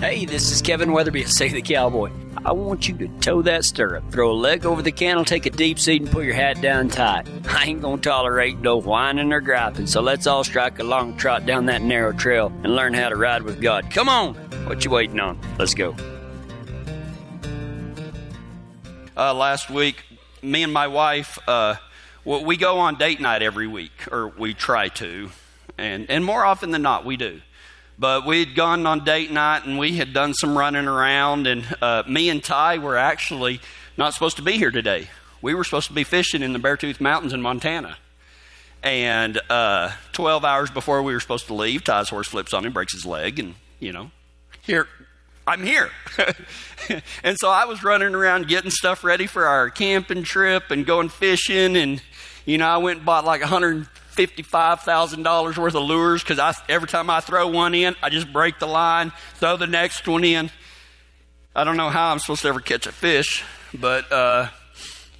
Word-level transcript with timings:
Hey, 0.00 0.26
this 0.26 0.52
is 0.52 0.60
Kevin 0.60 0.92
Weatherby 0.92 1.22
at 1.22 1.30
Save 1.30 1.54
the 1.54 1.62
Cowboy. 1.62 2.10
I 2.44 2.52
want 2.52 2.86
you 2.86 2.98
to 2.98 3.08
toe 3.20 3.40
that 3.40 3.64
stirrup, 3.64 4.12
throw 4.12 4.30
a 4.30 4.34
leg 4.34 4.66
over 4.66 4.82
the 4.82 4.92
cantle, 4.92 5.24
take 5.24 5.46
a 5.46 5.50
deep 5.50 5.78
seat, 5.78 6.02
and 6.02 6.10
put 6.10 6.26
your 6.26 6.34
hat 6.34 6.60
down 6.60 6.88
tight. 6.88 7.26
I 7.48 7.64
ain't 7.64 7.80
gonna 7.80 8.02
tolerate 8.02 8.58
no 8.58 8.76
whining 8.76 9.32
or 9.32 9.40
griping, 9.40 9.86
so 9.86 10.02
let's 10.02 10.26
all 10.26 10.44
strike 10.44 10.78
a 10.80 10.84
long 10.84 11.16
trot 11.16 11.46
down 11.46 11.64
that 11.66 11.80
narrow 11.80 12.12
trail 12.12 12.52
and 12.62 12.76
learn 12.76 12.92
how 12.92 13.08
to 13.08 13.16
ride 13.16 13.42
with 13.42 13.62
God. 13.62 13.90
Come 13.90 14.10
on! 14.10 14.34
What 14.66 14.84
you 14.84 14.90
waiting 14.90 15.18
on? 15.18 15.40
Let's 15.58 15.72
go. 15.72 15.96
Uh, 19.16 19.32
last 19.32 19.70
week, 19.70 20.04
me 20.42 20.62
and 20.62 20.74
my 20.74 20.88
wife, 20.88 21.38
uh, 21.48 21.76
well, 22.22 22.44
we 22.44 22.58
go 22.58 22.80
on 22.80 22.96
date 22.96 23.18
night 23.18 23.40
every 23.40 23.66
week, 23.66 24.12
or 24.12 24.28
we 24.28 24.52
try 24.52 24.88
to, 24.88 25.30
and, 25.78 26.10
and 26.10 26.22
more 26.22 26.44
often 26.44 26.70
than 26.70 26.82
not, 26.82 27.06
we 27.06 27.16
do. 27.16 27.40
But 27.98 28.26
we'd 28.26 28.54
gone 28.54 28.86
on 28.86 29.04
date 29.04 29.30
night 29.30 29.64
and 29.64 29.78
we 29.78 29.96
had 29.96 30.12
done 30.12 30.34
some 30.34 30.56
running 30.56 30.86
around, 30.86 31.46
and 31.46 31.64
uh, 31.80 32.02
me 32.06 32.28
and 32.28 32.44
Ty 32.44 32.78
were 32.78 32.96
actually 32.96 33.60
not 33.96 34.12
supposed 34.12 34.36
to 34.36 34.42
be 34.42 34.52
here 34.52 34.70
today. 34.70 35.08
We 35.40 35.54
were 35.54 35.64
supposed 35.64 35.88
to 35.88 35.94
be 35.94 36.04
fishing 36.04 36.42
in 36.42 36.52
the 36.52 36.58
Beartooth 36.58 37.00
Mountains 37.00 37.32
in 37.32 37.40
Montana. 37.40 37.96
And 38.82 39.40
uh, 39.48 39.92
12 40.12 40.44
hours 40.44 40.70
before 40.70 41.02
we 41.02 41.12
were 41.12 41.20
supposed 41.20 41.46
to 41.46 41.54
leave, 41.54 41.84
Ty's 41.84 42.08
horse 42.08 42.28
flips 42.28 42.52
on 42.52 42.64
him, 42.64 42.72
breaks 42.72 42.92
his 42.92 43.06
leg, 43.06 43.38
and, 43.38 43.54
you 43.80 43.92
know, 43.92 44.10
here, 44.62 44.88
I'm 45.46 45.62
here. 45.62 45.90
and 47.24 47.38
so 47.38 47.48
I 47.48 47.64
was 47.64 47.82
running 47.82 48.14
around 48.14 48.48
getting 48.48 48.70
stuff 48.70 49.04
ready 49.04 49.26
for 49.26 49.46
our 49.46 49.70
camping 49.70 50.22
trip 50.22 50.70
and 50.70 50.84
going 50.84 51.08
fishing. 51.08 51.76
And, 51.76 52.02
you 52.44 52.58
know, 52.58 52.66
I 52.66 52.76
went 52.78 52.98
and 52.98 53.06
bought 53.06 53.24
like 53.24 53.40
100 53.40 53.86
$55,000 54.16 55.58
worth 55.58 55.74
of 55.74 55.82
lures 55.82 56.22
because 56.22 56.38
I, 56.38 56.54
every 56.68 56.88
time 56.88 57.10
I 57.10 57.20
throw 57.20 57.48
one 57.48 57.74
in, 57.74 57.94
I 58.02 58.08
just 58.08 58.32
break 58.32 58.58
the 58.58 58.66
line, 58.66 59.12
throw 59.34 59.56
the 59.56 59.66
next 59.66 60.08
one 60.08 60.24
in. 60.24 60.50
I 61.54 61.64
don't 61.64 61.76
know 61.76 61.90
how 61.90 62.10
I'm 62.10 62.18
supposed 62.18 62.42
to 62.42 62.48
ever 62.48 62.60
catch 62.60 62.86
a 62.86 62.92
fish, 62.92 63.44
but 63.72 64.10
uh, 64.10 64.48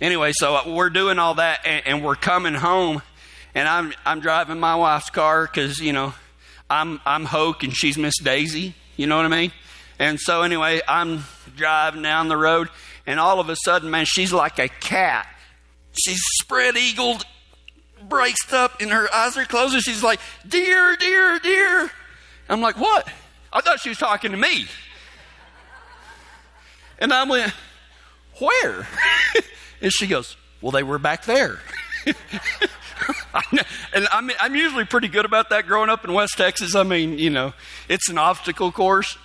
anyway, 0.00 0.32
so 0.34 0.60
we're 0.70 0.90
doing 0.90 1.18
all 1.18 1.34
that 1.34 1.60
and, 1.64 1.86
and, 1.86 2.04
we're 2.04 2.16
coming 2.16 2.54
home, 2.54 3.02
and 3.54 3.68
I'm 3.68 3.94
I'm 4.04 4.20
driving 4.20 4.60
my 4.60 4.76
wife's 4.76 5.08
car 5.08 5.46
because 5.46 5.78
you 5.78 5.92
know 5.92 6.14
I'm 6.68 7.00
I'm 7.06 7.24
Hoke 7.24 7.62
and 7.62 7.74
she's 7.74 7.96
Miss 7.96 8.18
Daisy, 8.18 8.74
you 8.96 9.06
know 9.06 9.16
what 9.16 9.24
I 9.24 9.28
mean? 9.28 9.52
And 9.98 10.20
so 10.20 10.42
anyway, 10.42 10.82
I'm 10.86 11.24
driving 11.56 12.02
down 12.02 12.28
the 12.28 12.36
road, 12.36 12.68
and 13.06 13.18
all 13.18 13.40
of 13.40 13.48
a 13.48 13.56
sudden, 13.56 13.90
man, 13.90 14.04
she's 14.04 14.32
like 14.32 14.58
a 14.58 14.68
cat. 14.68 15.26
She's 15.92 16.22
spread 16.22 16.76
eagled 16.76 17.24
braced 18.08 18.52
up 18.52 18.80
and 18.80 18.90
her 18.90 19.12
eyes 19.14 19.36
are 19.36 19.44
closed 19.44 19.74
and 19.74 19.82
she's 19.82 20.02
like, 20.02 20.20
Dear, 20.46 20.96
dear, 20.96 21.38
dear. 21.38 21.90
I'm 22.48 22.60
like, 22.60 22.78
What? 22.78 23.08
I 23.52 23.60
thought 23.60 23.80
she 23.80 23.88
was 23.88 23.98
talking 23.98 24.32
to 24.32 24.36
me. 24.36 24.66
And 26.98 27.12
I 27.12 27.24
went, 27.24 27.52
Where? 28.38 28.86
and 29.80 29.92
she 29.92 30.06
goes, 30.06 30.36
Well, 30.60 30.72
they 30.72 30.82
were 30.82 30.98
back 30.98 31.24
there. 31.24 31.60
and 33.94 34.08
I'm, 34.12 34.30
I'm 34.40 34.54
usually 34.54 34.84
pretty 34.84 35.08
good 35.08 35.24
about 35.24 35.50
that 35.50 35.66
growing 35.66 35.90
up 35.90 36.04
in 36.04 36.12
West 36.12 36.36
Texas. 36.36 36.74
I 36.74 36.82
mean, 36.82 37.18
you 37.18 37.30
know, 37.30 37.52
it's 37.88 38.08
an 38.08 38.18
obstacle 38.18 38.72
course. 38.72 39.18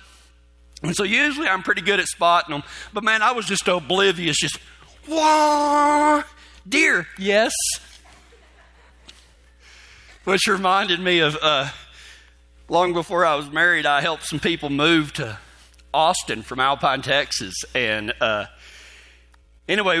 And 0.82 0.96
so 0.96 1.04
usually 1.04 1.46
I'm 1.46 1.62
pretty 1.62 1.80
good 1.80 2.00
at 2.00 2.06
spotting 2.06 2.52
them. 2.52 2.64
But 2.92 3.04
man, 3.04 3.22
I 3.22 3.30
was 3.32 3.46
just 3.46 3.68
oblivious, 3.68 4.36
just, 4.36 4.58
wah, 5.06 6.24
deer, 6.68 7.06
yes 7.18 7.52
which 10.24 10.46
reminded 10.46 11.00
me 11.00 11.20
of 11.20 11.36
uh, 11.42 11.68
long 12.68 12.92
before 12.92 13.24
I 13.24 13.34
was 13.34 13.50
married, 13.50 13.86
I 13.86 14.00
helped 14.00 14.24
some 14.24 14.40
people 14.40 14.70
move 14.70 15.12
to 15.14 15.38
Austin 15.92 16.42
from 16.42 16.60
Alpine, 16.60 17.02
Texas. 17.02 17.54
And 17.74 18.14
uh, 18.20 18.46
anyway, 19.68 19.98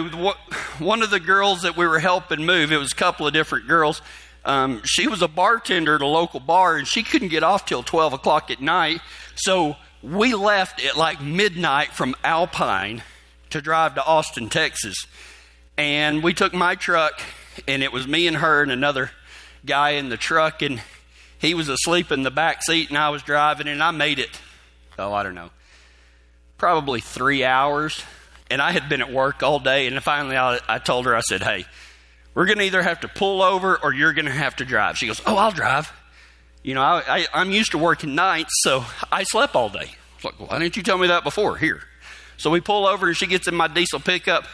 one 0.78 1.02
of 1.02 1.10
the 1.10 1.20
girls 1.20 1.62
that 1.62 1.76
we 1.76 1.86
were 1.86 1.98
helping 1.98 2.46
move, 2.46 2.72
it 2.72 2.78
was 2.78 2.92
a 2.92 2.96
couple 2.96 3.26
of 3.26 3.32
different 3.32 3.66
girls. 3.66 4.00
Um, 4.44 4.82
she 4.84 5.06
was 5.06 5.22
a 5.22 5.28
bartender 5.28 5.94
at 5.96 6.00
a 6.00 6.06
local 6.06 6.40
bar 6.40 6.76
and 6.76 6.86
she 6.86 7.02
couldn't 7.02 7.28
get 7.28 7.42
off 7.42 7.64
till 7.64 7.82
12 7.82 8.14
o'clock 8.14 8.50
at 8.50 8.60
night. 8.60 9.00
So 9.34 9.76
we 10.02 10.34
left 10.34 10.84
at 10.84 10.96
like 10.96 11.20
midnight 11.20 11.88
from 11.88 12.14
Alpine 12.24 13.02
to 13.50 13.60
drive 13.60 13.94
to 13.96 14.04
Austin, 14.04 14.48
Texas. 14.48 15.06
And 15.78 16.22
we 16.22 16.34
took 16.34 16.52
my 16.52 16.74
truck, 16.74 17.22
and 17.66 17.82
it 17.82 17.92
was 17.92 18.06
me 18.06 18.26
and 18.26 18.36
her 18.36 18.62
and 18.62 18.70
another 18.70 19.10
guy 19.64 19.90
in 19.90 20.08
the 20.08 20.16
truck, 20.16 20.62
and 20.62 20.80
he 21.38 21.54
was 21.54 21.68
asleep 21.68 22.12
in 22.12 22.22
the 22.22 22.30
back 22.30 22.62
seat, 22.62 22.88
and 22.88 22.98
I 22.98 23.10
was 23.10 23.22
driving, 23.22 23.68
and 23.68 23.82
I 23.82 23.90
made 23.90 24.18
it. 24.18 24.40
Oh, 24.98 25.12
I 25.12 25.22
don't 25.22 25.34
know, 25.34 25.50
probably 26.58 27.00
three 27.00 27.44
hours. 27.44 28.02
And 28.50 28.60
I 28.60 28.72
had 28.72 28.90
been 28.90 29.00
at 29.00 29.10
work 29.10 29.42
all 29.42 29.58
day, 29.60 29.86
and 29.86 30.02
finally 30.02 30.36
I, 30.36 30.58
I 30.68 30.78
told 30.78 31.06
her, 31.06 31.16
I 31.16 31.20
said, 31.20 31.42
"Hey, 31.42 31.64
we're 32.34 32.44
going 32.44 32.58
to 32.58 32.64
either 32.64 32.82
have 32.82 33.00
to 33.00 33.08
pull 33.08 33.40
over 33.40 33.82
or 33.82 33.94
you're 33.94 34.12
going 34.12 34.26
to 34.26 34.30
have 34.30 34.56
to 34.56 34.66
drive." 34.66 34.98
She 34.98 35.06
goes, 35.06 35.22
"Oh, 35.26 35.36
I'll 35.36 35.52
drive." 35.52 35.90
You 36.62 36.74
know, 36.74 36.82
I, 36.82 37.26
I, 37.32 37.40
am 37.40 37.50
used 37.50 37.72
to 37.72 37.78
working 37.78 38.14
nights, 38.14 38.60
so 38.62 38.84
I 39.10 39.24
slept 39.24 39.56
all 39.56 39.70
day. 39.70 39.90
I 40.22 40.28
like, 40.28 40.38
"Why 40.38 40.58
didn't 40.58 40.76
you 40.76 40.82
tell 40.82 40.98
me 40.98 41.06
that 41.06 41.24
before?" 41.24 41.56
Here, 41.56 41.82
so 42.36 42.50
we 42.50 42.60
pull 42.60 42.86
over, 42.86 43.08
and 43.08 43.16
she 43.16 43.26
gets 43.26 43.48
in 43.48 43.54
my 43.54 43.68
diesel 43.68 44.00
pickup, 44.00 44.44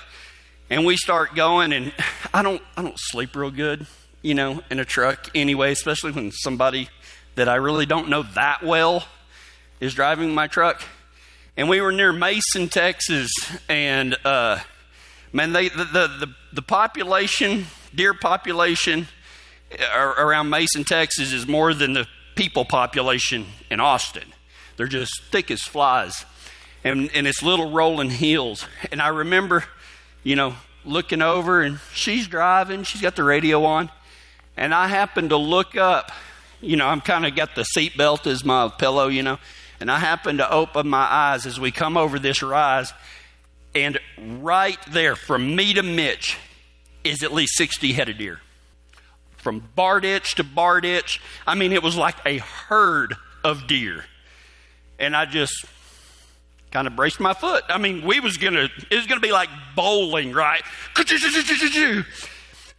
and 0.71 0.87
we 0.87 0.97
start 0.97 1.35
going. 1.35 1.73
And 1.73 1.93
I 2.33 2.43
don't, 2.43 2.63
I 2.77 2.83
don't 2.83 2.99
sleep 2.99 3.35
real 3.35 3.51
good 3.51 3.85
you 4.23 4.35
know, 4.35 4.63
in 4.71 4.79
a 4.79 4.85
truck 4.85 5.31
anyway, 5.35 5.73
especially 5.73 6.13
when 6.13 6.33
somebody 6.33 6.89
that 7.37 7.49
I 7.49 7.57
really 7.57 7.87
don't 7.87 8.09
know 8.09 8.23
that 8.35 8.63
well 8.63 9.05
is 9.81 9.95
driving 9.95 10.35
my 10.35 10.47
truck. 10.47 10.83
And 11.57 11.69
we 11.69 11.81
were 11.81 11.93
near 11.93 12.13
Mason, 12.13 12.69
Texas, 12.69 13.33
and 13.69 14.17
uh, 14.25 14.59
man, 15.33 15.53
they, 15.53 15.69
the, 15.69 15.85
the, 15.85 16.09
the, 16.09 16.35
the 16.53 16.63
population, 16.63 17.67
deer 17.95 18.15
population 18.15 19.09
around 19.95 20.51
Mason, 20.51 20.85
Texas 20.85 21.33
is 21.33 21.47
more 21.47 21.75
than 21.75 21.93
the 21.93 22.07
people 22.35 22.65
population 22.65 23.47
in 23.71 23.81
Austin. 23.81 24.33
They're 24.77 24.87
just 24.87 25.23
thick 25.31 25.51
as 25.51 25.63
flies. 25.63 26.25
And, 26.85 27.11
and 27.13 27.27
it's 27.27 27.43
little 27.43 27.73
rolling 27.73 28.11
hills. 28.11 28.65
And 28.93 29.03
I 29.03 29.09
remember, 29.09 29.65
you 30.23 30.37
know, 30.37 30.55
looking 30.85 31.21
over 31.21 31.61
and 31.61 31.81
she's 31.93 32.29
driving, 32.29 32.85
she's 32.85 33.03
got 33.03 33.17
the 33.17 33.25
radio 33.25 33.65
on, 33.65 33.91
and 34.59 34.75
I 34.75 34.89
happened 34.89 35.31
to 35.31 35.37
look 35.37 35.77
up. 35.77 36.11
You 36.61 36.77
know, 36.77 36.87
I'm 36.87 37.01
kind 37.01 37.25
of 37.25 37.37
got 37.37 37.55
the 37.55 37.63
seatbelt 37.63 38.27
as 38.27 38.45
my 38.45 38.69
pillow, 38.69 39.07
you 39.07 39.23
know, 39.23 39.39
and 39.81 39.91
I 39.91 39.99
happened 39.99 40.39
to 40.39 40.53
open 40.53 40.89
my 40.89 41.07
eyes 41.09 41.47
as 41.47 41.61
we 41.61 41.71
come 41.71 41.97
over 41.97 42.19
this 42.19 42.43
rise, 42.43 42.93
and 43.75 43.99
right 44.19 44.79
there, 44.91 45.15
from 45.15 45.55
me 45.55 45.73
to 45.75 45.83
Mitch, 45.83 46.37
is 47.05 47.23
at 47.23 47.33
least 47.33 47.57
60 47.57 47.93
head 47.93 48.09
of 48.09 48.19
deer. 48.19 48.41
From 49.37 49.69
bar 49.77 50.01
ditch 50.01 50.35
to 50.35 50.45
bar 50.45 50.81
ditch. 50.81 51.21
I 51.47 51.55
mean, 51.55 51.73
it 51.73 51.83
was 51.83 51.97
like 51.97 52.17
a 52.27 52.39
herd 52.39 53.15
of 53.45 53.69
deer. 53.69 54.05
And 54.99 55.15
I 55.15 55.27
just 55.27 55.65
kind 56.73 56.89
of 56.89 56.97
braced 56.97 57.21
my 57.21 57.35
foot. 57.35 57.63
I 57.69 57.79
mean, 57.79 58.05
we 58.05 58.19
was 58.19 58.37
gonna, 58.37 58.69
it 58.91 58.97
was 58.97 59.07
gonna 59.07 59.21
be 59.21 59.31
like 59.31 59.49
bowling, 59.77 60.33
right? 60.33 60.63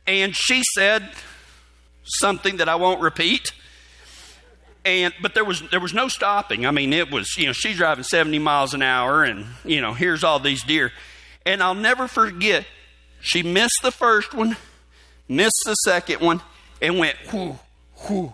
And 0.05 0.35
she 0.35 0.63
said, 0.63 1.09
something 2.03 2.57
that 2.57 2.69
I 2.69 2.75
won't 2.75 3.01
repeat. 3.01 3.51
And 4.85 5.13
but 5.21 5.33
there 5.33 5.43
was 5.43 5.61
there 5.69 5.79
was 5.79 5.93
no 5.93 6.07
stopping. 6.07 6.65
I 6.65 6.71
mean, 6.71 6.93
it 6.93 7.11
was 7.11 7.37
you 7.37 7.45
know 7.45 7.53
she's 7.53 7.77
driving 7.77 8.03
70 8.03 8.39
miles 8.39 8.73
an 8.73 8.81
hour, 8.81 9.23
and 9.23 9.45
you 9.65 9.81
know 9.81 9.93
here's 9.93 10.23
all 10.23 10.39
these 10.39 10.63
deer, 10.63 10.91
and 11.45 11.61
I'll 11.61 11.75
never 11.75 12.07
forget. 12.07 12.65
She 13.19 13.43
missed 13.43 13.81
the 13.83 13.91
first 13.91 14.33
one, 14.33 14.55
missed 15.27 15.63
the 15.65 15.75
second 15.75 16.21
one, 16.21 16.41
and 16.81 16.97
went 16.97 17.17
whoo 17.33 17.59
whoo 18.07 18.33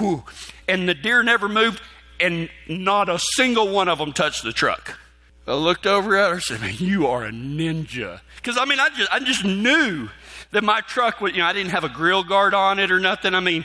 whoo, 0.00 0.24
and 0.66 0.88
the 0.88 0.94
deer 0.94 1.22
never 1.22 1.48
moved, 1.48 1.82
and 2.18 2.48
not 2.68 3.10
a 3.10 3.18
single 3.34 3.68
one 3.68 3.88
of 3.88 3.98
them 3.98 4.14
touched 4.14 4.42
the 4.42 4.52
truck. 4.52 4.98
I 5.46 5.54
looked 5.54 5.86
over 5.86 6.16
at 6.16 6.28
her 6.28 6.34
and 6.34 6.42
said, 6.42 6.60
Man, 6.60 6.74
you 6.78 7.06
are 7.06 7.24
a 7.24 7.30
ninja. 7.30 8.20
Because 8.36 8.56
I 8.56 8.64
mean, 8.64 8.78
I 8.78 8.90
just 8.90 9.12
I 9.12 9.20
just 9.20 9.44
knew 9.44 10.08
that 10.52 10.62
my 10.62 10.80
truck 10.82 11.20
would, 11.20 11.34
you 11.34 11.42
know, 11.42 11.46
I 11.46 11.52
didn't 11.52 11.70
have 11.70 11.84
a 11.84 11.88
grill 11.88 12.22
guard 12.22 12.54
on 12.54 12.78
it 12.78 12.90
or 12.90 13.00
nothing. 13.00 13.34
I 13.34 13.40
mean, 13.40 13.64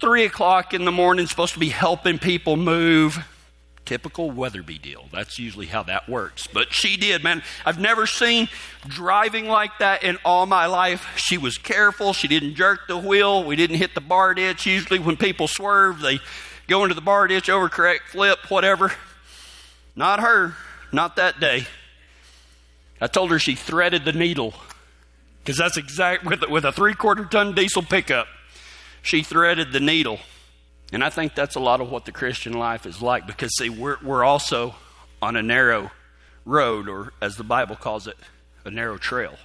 three 0.00 0.24
o'clock 0.24 0.74
in 0.74 0.84
the 0.84 0.92
morning, 0.92 1.26
supposed 1.26 1.54
to 1.54 1.60
be 1.60 1.68
helping 1.68 2.18
people 2.18 2.56
move. 2.56 3.18
Typical 3.84 4.30
Weatherby 4.30 4.78
deal. 4.78 5.06
That's 5.12 5.38
usually 5.38 5.66
how 5.66 5.82
that 5.84 6.08
works. 6.08 6.46
But 6.46 6.74
she 6.74 6.98
did, 6.98 7.24
man. 7.24 7.42
I've 7.64 7.78
never 7.78 8.06
seen 8.06 8.48
driving 8.86 9.48
like 9.48 9.78
that 9.78 10.02
in 10.02 10.18
all 10.26 10.44
my 10.44 10.66
life. 10.66 11.06
She 11.16 11.38
was 11.38 11.56
careful. 11.56 12.12
She 12.12 12.28
didn't 12.28 12.54
jerk 12.54 12.80
the 12.86 12.98
wheel. 12.98 13.44
We 13.44 13.56
didn't 13.56 13.76
hit 13.76 13.94
the 13.94 14.02
bar 14.02 14.34
ditch. 14.34 14.66
Usually, 14.66 14.98
when 14.98 15.16
people 15.16 15.48
swerve, 15.48 16.00
they 16.00 16.20
go 16.66 16.82
into 16.82 16.94
the 16.94 17.00
bar 17.00 17.28
ditch, 17.28 17.48
overcorrect, 17.48 18.00
flip, 18.10 18.50
whatever. 18.50 18.92
Not 19.96 20.20
her. 20.20 20.54
Not 20.92 21.16
that 21.16 21.40
day. 21.40 21.66
I 23.00 23.06
told 23.06 23.30
her 23.30 23.38
she 23.38 23.54
threaded 23.54 24.04
the 24.04 24.12
needle 24.12 24.54
because 25.48 25.56
that's 25.56 25.78
exact 25.78 26.26
with, 26.26 26.46
with 26.50 26.66
a 26.66 26.72
three 26.72 26.92
quarter 26.92 27.24
ton 27.24 27.54
diesel 27.54 27.80
pickup. 27.80 28.28
She 29.00 29.22
threaded 29.22 29.72
the 29.72 29.80
needle. 29.80 30.20
And 30.92 31.02
I 31.02 31.08
think 31.08 31.34
that's 31.34 31.54
a 31.54 31.60
lot 31.60 31.80
of 31.80 31.90
what 31.90 32.04
the 32.04 32.12
Christian 32.12 32.52
life 32.52 32.84
is 32.84 33.00
like 33.00 33.26
because, 33.26 33.56
see, 33.56 33.70
we're, 33.70 33.96
we're 34.02 34.24
also 34.24 34.74
on 35.22 35.36
a 35.36 35.42
narrow 35.42 35.90
road, 36.44 36.86
or 36.86 37.14
as 37.22 37.36
the 37.36 37.44
Bible 37.44 37.76
calls 37.76 38.06
it, 38.06 38.18
a 38.66 38.70
narrow 38.70 38.98
trail. 38.98 39.36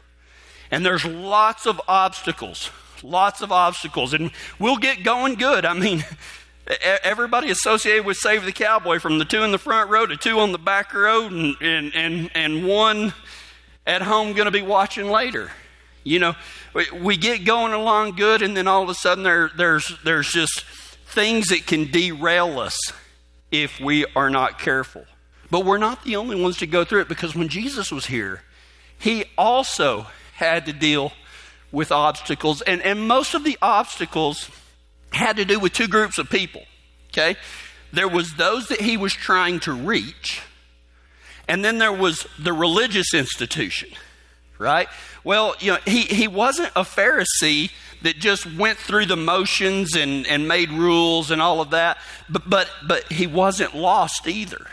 And 0.69 0.85
there's 0.85 1.05
lots 1.05 1.65
of 1.65 1.79
obstacles, 1.87 2.69
lots 3.01 3.41
of 3.41 3.53
obstacles, 3.53 4.13
and 4.13 4.31
we'll 4.59 4.75
get 4.75 5.05
going 5.05 5.35
good. 5.35 5.63
I 5.63 5.73
mean, 5.73 6.03
everybody 7.01 7.49
associated 7.49 8.05
with 8.05 8.17
Save 8.17 8.43
the 8.43 8.51
Cowboy, 8.51 8.99
from 8.99 9.19
the 9.19 9.25
two 9.25 9.43
in 9.43 9.53
the 9.53 9.57
front 9.57 9.89
row 9.89 10.05
to 10.05 10.17
two 10.17 10.41
on 10.41 10.51
the 10.51 10.57
back 10.57 10.93
row, 10.93 11.27
and, 11.27 11.55
and, 11.61 11.95
and, 11.95 12.29
and 12.35 12.67
one 12.67 13.13
at 13.87 14.01
home 14.01 14.33
going 14.33 14.47
to 14.47 14.51
be 14.51 14.61
watching 14.61 15.09
later. 15.09 15.49
You 16.03 16.19
know, 16.19 16.35
we, 17.01 17.17
get 17.17 17.45
going 17.45 17.71
along 17.71 18.15
good, 18.15 18.41
and 18.41 18.57
then 18.57 18.67
all 18.67 18.83
of 18.83 18.89
a 18.89 18.93
sudden 18.93 19.23
there, 19.23 19.49
there's, 19.55 19.91
there's 20.03 20.29
just 20.29 20.65
things 21.05 21.47
that 21.47 21.65
can 21.65 21.89
derail 21.91 22.59
us 22.59 22.77
if 23.51 23.79
we 23.79 24.05
are 24.15 24.29
not 24.29 24.59
careful. 24.59 25.05
But 25.49 25.65
we're 25.65 25.77
not 25.77 26.03
the 26.03 26.15
only 26.15 26.41
ones 26.41 26.57
to 26.57 26.67
go 26.67 26.83
through 26.83 27.01
it 27.01 27.07
because 27.07 27.35
when 27.35 27.47
Jesus 27.47 27.91
was 27.91 28.07
here, 28.07 28.41
he 28.97 29.25
also 29.37 30.07
had 30.33 30.65
to 30.65 30.73
deal 30.73 31.13
with 31.71 31.91
obstacles. 31.91 32.61
And, 32.61 32.81
and 32.81 33.07
most 33.07 33.33
of 33.33 33.43
the 33.43 33.57
obstacles 33.61 34.49
had 35.11 35.37
to 35.37 35.45
do 35.45 35.59
with 35.59 35.73
two 35.73 35.87
groups 35.87 36.17
of 36.17 36.29
people. 36.29 36.63
Okay? 37.09 37.35
There 37.91 38.07
was 38.07 38.33
those 38.33 38.67
that 38.67 38.81
he 38.81 38.97
was 38.97 39.13
trying 39.13 39.59
to 39.61 39.73
reach, 39.73 40.41
and 41.47 41.63
then 41.63 41.77
there 41.77 41.93
was 41.93 42.25
the 42.39 42.53
religious 42.53 43.13
institution, 43.13 43.89
right? 44.57 44.87
Well, 45.23 45.55
you 45.59 45.73
know, 45.73 45.79
he, 45.85 46.01
he 46.01 46.27
wasn't 46.27 46.69
a 46.75 46.81
Pharisee 46.81 47.71
that 48.01 48.17
just 48.17 48.45
went 48.45 48.77
through 48.77 49.05
the 49.05 49.15
motions 49.15 49.95
and, 49.95 50.27
and 50.27 50.47
made 50.47 50.69
rules 50.69 51.31
and 51.31 51.41
all 51.41 51.61
of 51.61 51.71
that, 51.71 51.97
but, 52.29 52.49
but, 52.49 52.69
but 52.85 53.11
he 53.11 53.27
wasn't 53.27 53.75
lost 53.75 54.27
either. 54.27 54.67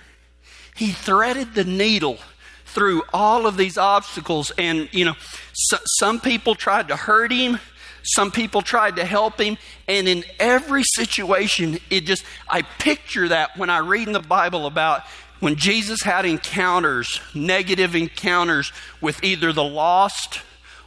He 0.74 0.90
threaded 0.90 1.54
the 1.54 1.64
needle 1.64 2.18
through 2.64 3.02
all 3.12 3.46
of 3.46 3.56
these 3.56 3.76
obstacles, 3.76 4.52
and, 4.56 4.88
you 4.92 5.04
know, 5.04 5.14
so, 5.52 5.76
some 5.98 6.20
people 6.20 6.54
tried 6.54 6.88
to 6.88 6.96
hurt 6.96 7.32
him. 7.32 7.58
Some 8.02 8.30
people 8.30 8.62
tried 8.62 8.96
to 8.96 9.04
help 9.04 9.40
him. 9.40 9.58
And 9.86 10.08
in 10.08 10.24
every 10.38 10.82
situation, 10.82 11.78
it 11.90 12.06
just, 12.06 12.24
I 12.48 12.62
picture 12.62 13.28
that 13.28 13.58
when 13.58 13.68
I 13.68 13.78
read 13.78 14.06
in 14.06 14.14
the 14.14 14.20
Bible 14.20 14.66
about 14.66 15.02
when 15.40 15.56
Jesus 15.56 16.02
had 16.02 16.26
encounters, 16.26 17.20
negative 17.34 17.94
encounters 17.94 18.72
with 19.00 19.24
either 19.24 19.52
the 19.52 19.64
lost 19.64 20.42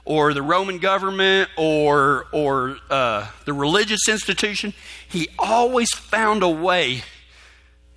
or 0.05 0.33
the 0.33 0.41
Roman 0.41 0.79
government 0.79 1.50
or, 1.57 2.27
or 2.31 2.77
uh, 2.89 3.27
the 3.45 3.53
religious 3.53 4.07
institution, 4.07 4.73
he 5.07 5.27
always 5.39 5.91
found 5.91 6.44
a 6.44 6.50
way 6.50 7.01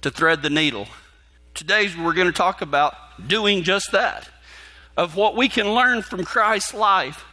to 0.00 0.10
thread 0.10 0.42
the 0.42 0.50
needle. 0.50 0.88
Today, 1.54 1.90
we're 1.98 2.14
going 2.14 2.26
to 2.26 2.32
talk 2.32 2.62
about 2.62 2.94
doing 3.26 3.62
just 3.62 3.92
that, 3.92 4.28
of 4.96 5.16
what 5.16 5.36
we 5.36 5.48
can 5.48 5.74
learn 5.74 6.02
from 6.02 6.24
Christ's 6.24 6.74
life 6.74 7.24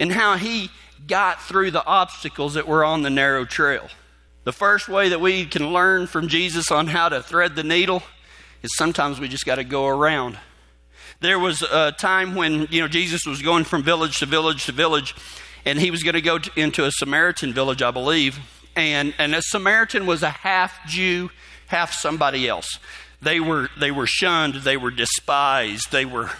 and 0.00 0.12
how 0.12 0.36
he 0.36 0.70
got 1.06 1.42
through 1.42 1.70
the 1.70 1.84
obstacles 1.84 2.54
that 2.54 2.66
were 2.66 2.84
on 2.84 3.02
the 3.02 3.10
narrow 3.10 3.44
trail. 3.44 3.88
The 4.44 4.52
first 4.52 4.88
way 4.88 5.10
that 5.10 5.20
we 5.20 5.44
can 5.44 5.72
learn 5.72 6.06
from 6.06 6.28
Jesus 6.28 6.70
on 6.70 6.88
how 6.88 7.08
to 7.08 7.22
thread 7.22 7.54
the 7.54 7.64
needle 7.64 8.02
is 8.62 8.70
sometimes 8.76 9.20
we 9.20 9.28
just 9.28 9.46
got 9.46 9.56
to 9.56 9.64
go 9.64 9.86
around. 9.86 10.38
There 11.20 11.38
was 11.38 11.62
a 11.62 11.92
time 11.92 12.34
when, 12.34 12.68
you 12.70 12.80
know, 12.80 12.88
Jesus 12.88 13.26
was 13.26 13.42
going 13.42 13.64
from 13.64 13.82
village 13.82 14.18
to 14.18 14.26
village 14.26 14.66
to 14.66 14.72
village, 14.72 15.14
and 15.64 15.78
he 15.78 15.90
was 15.90 16.02
going 16.02 16.14
to 16.14 16.20
go 16.20 16.38
to, 16.38 16.50
into 16.60 16.84
a 16.84 16.90
Samaritan 16.92 17.52
village, 17.52 17.82
I 17.82 17.90
believe. 17.90 18.38
And, 18.76 19.14
and 19.18 19.34
a 19.34 19.42
Samaritan 19.42 20.06
was 20.06 20.22
a 20.22 20.30
half 20.30 20.86
Jew, 20.86 21.30
half 21.66 21.92
somebody 21.92 22.46
else. 22.46 22.78
They 23.20 23.40
were, 23.40 23.68
they 23.78 23.90
were 23.90 24.06
shunned, 24.06 24.56
they 24.56 24.76
were 24.76 24.92
despised, 24.92 25.90
they 25.90 26.04
were, 26.04 26.30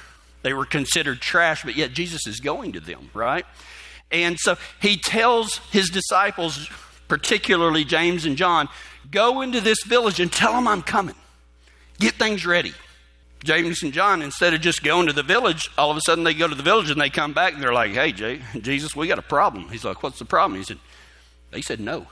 they 0.42 0.52
were 0.52 0.64
considered 0.64 1.20
trash, 1.20 1.64
but 1.64 1.74
yet 1.74 1.92
Jesus 1.92 2.26
is 2.26 2.38
going 2.38 2.72
to 2.72 2.80
them, 2.80 3.10
right? 3.14 3.44
And 4.12 4.38
so 4.38 4.56
he 4.80 4.96
tells 4.96 5.58
his 5.72 5.90
disciples, 5.90 6.68
particularly 7.08 7.84
James 7.84 8.24
and 8.24 8.36
John, 8.36 8.68
go 9.10 9.40
into 9.40 9.60
this 9.60 9.82
village 9.84 10.20
and 10.20 10.32
tell 10.32 10.52
them 10.52 10.68
I'm 10.68 10.82
coming. 10.82 11.16
Get 11.98 12.14
things 12.14 12.46
ready. 12.46 12.74
James 13.44 13.82
and 13.82 13.92
John, 13.92 14.20
instead 14.22 14.54
of 14.54 14.60
just 14.60 14.82
going 14.82 15.06
to 15.06 15.12
the 15.12 15.22
village, 15.22 15.70
all 15.78 15.90
of 15.90 15.96
a 15.96 16.00
sudden 16.00 16.24
they 16.24 16.34
go 16.34 16.48
to 16.48 16.54
the 16.54 16.62
village 16.62 16.90
and 16.90 17.00
they 17.00 17.10
come 17.10 17.32
back 17.32 17.54
and 17.54 17.62
they're 17.62 17.72
like, 17.72 17.92
hey, 17.92 18.12
Jay, 18.12 18.40
Jesus, 18.60 18.96
we 18.96 19.06
got 19.06 19.18
a 19.18 19.22
problem. 19.22 19.68
He's 19.68 19.84
like, 19.84 20.02
what's 20.02 20.18
the 20.18 20.24
problem? 20.24 20.58
He 20.58 20.64
said, 20.64 20.78
they 21.50 21.62
said 21.62 21.80
no. 21.80 22.08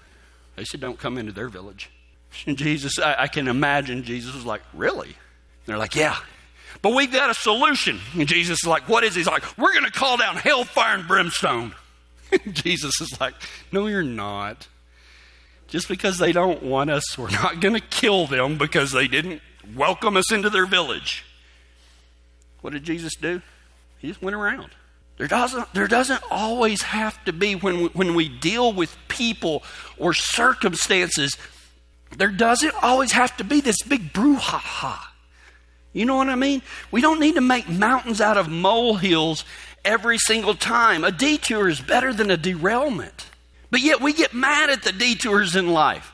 They 0.55 0.65
said, 0.65 0.81
don't 0.81 0.99
come 0.99 1.19
into 1.19 1.33
their 1.33 1.49
village. 1.49 1.91
And 2.47 2.59
Jesus, 2.59 2.99
I, 2.99 3.15
I 3.21 3.27
can 3.29 3.49
imagine 3.49 4.03
Jesus 4.03 4.35
was 4.35 4.45
like, 4.45 4.61
really? 4.75 5.09
And 5.09 5.17
they're 5.65 5.79
like, 5.79 5.97
yeah. 5.97 6.19
But 6.83 6.95
we've 6.95 7.11
got 7.11 7.31
a 7.31 7.35
solution. 7.35 7.99
And 8.15 8.29
Jesus 8.29 8.59
is 8.63 8.67
like, 8.67 8.91
what 8.91 9.05
is 9.05 9.17
it? 9.17 9.21
He's 9.21 9.27
like, 9.27 9.57
we're 9.57 9.73
going 9.73 9.87
to 9.87 9.91
call 9.91 10.19
down 10.19 10.37
hellfire 10.37 10.97
and 10.97 11.09
brimstone. 11.09 11.75
Jesus 12.53 13.01
is 13.01 13.19
like, 13.19 13.33
no, 13.73 13.87
you're 13.87 14.03
not. 14.03 14.69
Just 15.69 15.89
because 15.89 16.19
they 16.19 16.33
don't 16.33 16.63
want 16.63 16.91
us, 16.91 17.17
we're 17.17 17.31
not 17.31 17.61
going 17.61 17.75
to 17.75 17.81
kill 17.81 18.27
them 18.27 18.59
because 18.59 18.93
they 18.93 19.09
didn't 19.09 19.41
welcome 19.75 20.17
us 20.17 20.31
into 20.33 20.51
their 20.51 20.67
village. 20.67 21.25
What 22.61 22.73
did 22.73 22.85
Jesus 22.85 23.15
do? 23.15 23.43
He 23.99 24.09
just 24.09 24.23
went 24.23 24.37
around. 24.37 24.71
There 25.19 25.29
doesn't, 25.29 25.73
there 25.73 25.89
doesn't 25.89 26.23
always 26.31 26.83
have 26.83 27.25
to 27.25 27.33
be, 27.33 27.55
when 27.55 27.83
we, 27.83 27.87
when 27.89 28.15
we 28.15 28.29
deal 28.29 28.73
with 28.73 28.95
people 29.09 29.63
or 29.97 30.13
circumstances, 30.13 31.37
there 32.17 32.31
doesn't 32.31 32.75
always 32.83 33.13
have 33.13 33.37
to 33.39 33.45
be 33.45 33.61
this 33.61 33.83
big 33.83 34.13
brouhaha. 34.13 34.99
You 35.93 36.05
know 36.05 36.17
what 36.17 36.29
I 36.29 36.35
mean? 36.35 36.61
We 36.91 37.01
don't 37.01 37.21
need 37.21 37.37
to 37.37 37.41
make 37.41 37.69
mountains 37.69 38.21
out 38.21 38.37
of 38.37 38.51
molehills 38.51 39.45
every 39.85 40.19
single 40.19 40.55
time. 40.55 41.05
A 41.05 41.11
detour 41.11 41.69
is 41.69 41.81
better 41.81 42.13
than 42.13 42.31
a 42.31 42.37
derailment. 42.37 43.31
But 43.71 43.81
yet 43.81 44.03
we 44.03 44.13
get 44.13 44.35
mad 44.35 44.69
at 44.69 44.83
the 44.83 44.93
detours 44.93 45.57
in 45.57 45.69
life. 45.69 46.13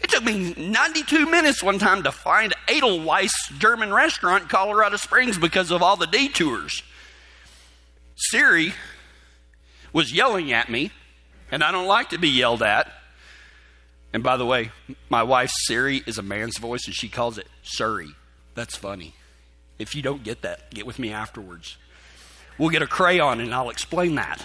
It 0.00 0.10
took 0.10 0.24
me 0.24 0.54
92 0.54 1.26
minutes 1.26 1.62
one 1.62 1.78
time 1.78 2.02
to 2.04 2.12
find 2.12 2.54
Edelweiss 2.68 3.48
German 3.58 3.92
restaurant 3.92 4.44
in 4.44 4.48
Colorado 4.48 4.96
Springs 4.96 5.38
because 5.38 5.70
of 5.70 5.82
all 5.82 5.96
the 5.96 6.06
detours. 6.06 6.82
Siri 8.14 8.74
was 9.92 10.12
yelling 10.12 10.52
at 10.52 10.68
me, 10.68 10.90
and 11.50 11.62
I 11.62 11.72
don't 11.72 11.86
like 11.86 12.10
to 12.10 12.18
be 12.18 12.28
yelled 12.28 12.62
at. 12.62 12.92
And 14.12 14.22
by 14.22 14.36
the 14.36 14.46
way, 14.46 14.70
my 15.08 15.22
wife 15.22 15.50
Siri 15.52 16.02
is 16.06 16.18
a 16.18 16.22
man's 16.22 16.58
voice, 16.58 16.86
and 16.86 16.94
she 16.94 17.08
calls 17.08 17.38
it 17.38 17.46
Surrey. 17.62 18.14
That's 18.54 18.76
funny. 18.76 19.14
If 19.78 19.94
you 19.94 20.02
don't 20.02 20.24
get 20.24 20.42
that, 20.42 20.70
get 20.72 20.86
with 20.86 20.98
me 20.98 21.12
afterwards. 21.12 21.76
We'll 22.56 22.70
get 22.70 22.82
a 22.82 22.86
crayon, 22.86 23.40
and 23.40 23.54
I'll 23.54 23.70
explain 23.70 24.16
that. 24.16 24.42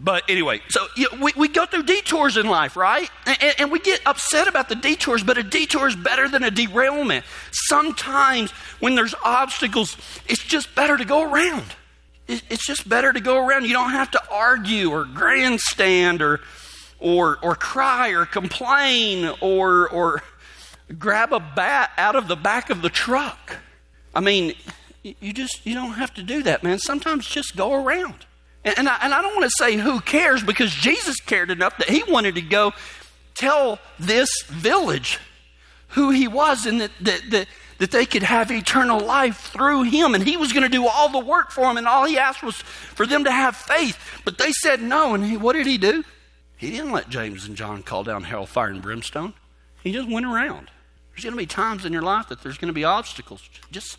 But 0.00 0.24
anyway, 0.28 0.60
so 0.68 0.86
you 0.96 1.08
know, 1.10 1.24
we, 1.24 1.32
we 1.36 1.48
go 1.48 1.66
through 1.66 1.84
detours 1.84 2.36
in 2.36 2.46
life, 2.46 2.76
right? 2.76 3.08
And, 3.26 3.54
and, 3.58 3.70
we 3.70 3.78
get 3.78 4.00
upset 4.06 4.48
about 4.48 4.68
the 4.68 4.74
detours, 4.74 5.22
but 5.22 5.38
a 5.38 5.42
detour 5.42 5.86
is 5.86 5.96
better 5.96 6.28
than 6.28 6.42
a 6.42 6.50
derailment. 6.50 7.24
Sometimes 7.52 8.50
when 8.80 8.96
there's 8.96 9.14
obstacles, 9.24 9.96
it's 10.28 10.42
just 10.42 10.74
better 10.74 10.96
to 10.96 11.04
go 11.04 11.22
around. 11.30 11.64
It, 12.26 12.42
it's 12.50 12.66
just 12.66 12.88
better 12.88 13.12
to 13.12 13.20
go 13.20 13.46
around. 13.46 13.66
You 13.66 13.72
don't 13.72 13.90
have 13.90 14.10
to 14.12 14.22
argue 14.30 14.90
or 14.90 15.04
grandstand 15.04 16.22
or, 16.22 16.40
or, 16.98 17.38
or 17.42 17.54
cry 17.54 18.10
or 18.10 18.26
complain 18.26 19.32
or, 19.40 19.88
or 19.88 20.22
grab 20.98 21.32
a 21.32 21.40
bat 21.40 21.92
out 21.96 22.16
of 22.16 22.28
the 22.28 22.36
back 22.36 22.68
of 22.70 22.82
the 22.82 22.90
truck. 22.90 23.58
I 24.14 24.20
mean, 24.20 24.54
you 25.02 25.32
just 25.32 25.66
you 25.66 25.74
don't 25.74 25.92
have 25.92 26.14
to 26.14 26.22
do 26.22 26.42
that, 26.44 26.62
man. 26.62 26.78
Sometimes 26.78 27.26
just 27.26 27.56
go 27.56 27.74
around. 27.74 28.26
And, 28.64 28.88
I, 28.88 28.98
and 29.02 29.12
I 29.12 29.20
don't 29.20 29.34
want 29.34 29.44
to 29.44 29.56
say 29.58 29.76
who 29.76 30.00
cares 30.00 30.42
because 30.42 30.72
Jesus 30.72 31.20
cared 31.20 31.50
enough 31.50 31.76
that 31.78 31.90
he 31.90 32.02
wanted 32.02 32.36
to 32.36 32.42
go 32.42 32.72
tell 33.34 33.78
this 33.98 34.30
village 34.48 35.18
who 35.88 36.10
he 36.10 36.26
was 36.26 36.64
and 36.66 36.80
that, 36.80 36.90
that, 37.02 37.22
that, 37.30 37.48
that 37.78 37.90
they 37.90 38.06
could 38.06 38.22
have 38.22 38.50
eternal 38.50 39.00
life 39.00 39.38
through 39.52 39.82
him. 39.82 40.14
And 40.14 40.24
he 40.24 40.36
was 40.36 40.52
going 40.52 40.62
to 40.62 40.68
do 40.68 40.86
all 40.86 41.10
the 41.10 41.18
work 41.18 41.50
for 41.50 41.62
them. 41.62 41.76
And 41.76 41.86
all 41.86 42.06
he 42.06 42.18
asked 42.18 42.42
was 42.42 42.56
for 42.56 43.06
them 43.06 43.24
to 43.24 43.30
have 43.30 43.54
faith. 43.54 43.98
But 44.24 44.38
they 44.38 44.50
said 44.52 44.80
no. 44.80 45.14
And 45.14 45.24
he, 45.24 45.36
what 45.36 45.52
did 45.52 45.66
he 45.66 45.76
do? 45.76 46.02
He 46.56 46.70
didn't 46.70 46.92
let 46.92 47.10
James 47.10 47.44
and 47.44 47.56
John 47.56 47.82
call 47.82 48.04
down 48.04 48.22
hellfire 48.22 48.68
and 48.68 48.80
brimstone. 48.80 49.34
He 49.82 49.92
just 49.92 50.08
went 50.08 50.24
around. 50.24 50.70
There's 51.10 51.24
going 51.24 51.34
to 51.34 51.38
be 51.38 51.46
times 51.46 51.84
in 51.84 51.92
your 51.92 52.02
life 52.02 52.28
that 52.28 52.42
there's 52.42 52.58
going 52.58 52.68
to 52.68 52.74
be 52.74 52.84
obstacles. 52.84 53.48
Just, 53.70 53.98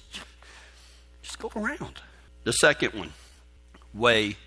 just 1.22 1.38
go 1.38 1.51
around. 1.55 2.01
The 2.43 2.53
second 2.53 2.93
one, 2.93 3.13
way 3.93 4.38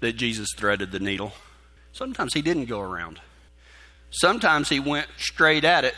that 0.00 0.14
Jesus 0.14 0.48
threaded 0.56 0.92
the 0.92 0.98
needle. 0.98 1.32
Sometimes 1.92 2.34
he 2.34 2.42
didn't 2.42 2.66
go 2.66 2.80
around. 2.80 3.20
Sometimes 4.10 4.68
he 4.68 4.80
went 4.80 5.06
straight 5.16 5.64
at 5.64 5.84
it, 5.84 5.94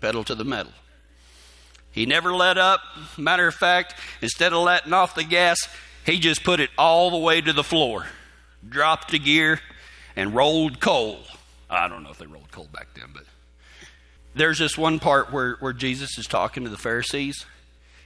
pedal 0.00 0.24
to 0.24 0.34
the 0.34 0.44
metal. 0.44 0.72
He 1.90 2.06
never 2.06 2.32
let 2.32 2.58
up. 2.58 2.80
Matter 3.16 3.46
of 3.46 3.54
fact, 3.54 3.94
instead 4.22 4.52
of 4.52 4.62
letting 4.62 4.92
off 4.92 5.14
the 5.14 5.24
gas, 5.24 5.68
he 6.04 6.18
just 6.18 6.44
put 6.44 6.60
it 6.60 6.70
all 6.78 7.10
the 7.10 7.18
way 7.18 7.40
to 7.40 7.52
the 7.52 7.64
floor, 7.64 8.06
dropped 8.66 9.10
the 9.10 9.18
gear, 9.18 9.60
and 10.16 10.34
rolled 10.34 10.80
coal 10.80 11.18
I 11.70 11.88
don't 11.88 12.02
know 12.02 12.10
if 12.10 12.18
they 12.18 12.26
rolled 12.26 12.50
coal 12.50 12.68
back 12.72 12.88
then, 12.94 13.10
but 13.12 13.24
there's 14.34 14.58
this 14.58 14.78
one 14.78 14.98
part 14.98 15.32
where, 15.32 15.56
where 15.56 15.72
Jesus 15.72 16.16
is 16.18 16.26
talking 16.26 16.64
to 16.64 16.70
the 16.70 16.78
Pharisees, 16.78 17.44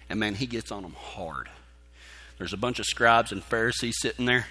and 0.09 0.19
man, 0.19 0.35
he 0.35 0.47
gets 0.47 0.73
on 0.73 0.83
them 0.83 0.97
hard. 0.99 1.49
There's 2.39 2.53
a 2.53 2.59
bunch 2.59 2.81
of 2.81 2.87
scribes 2.87 3.31
and 3.31 3.43
Pharisees 3.43 4.01
sitting 4.01 4.27
there, 4.27 4.47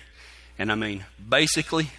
and 0.61 0.71
I 0.71 0.75
mean, 0.75 1.03
basically, 1.27 1.89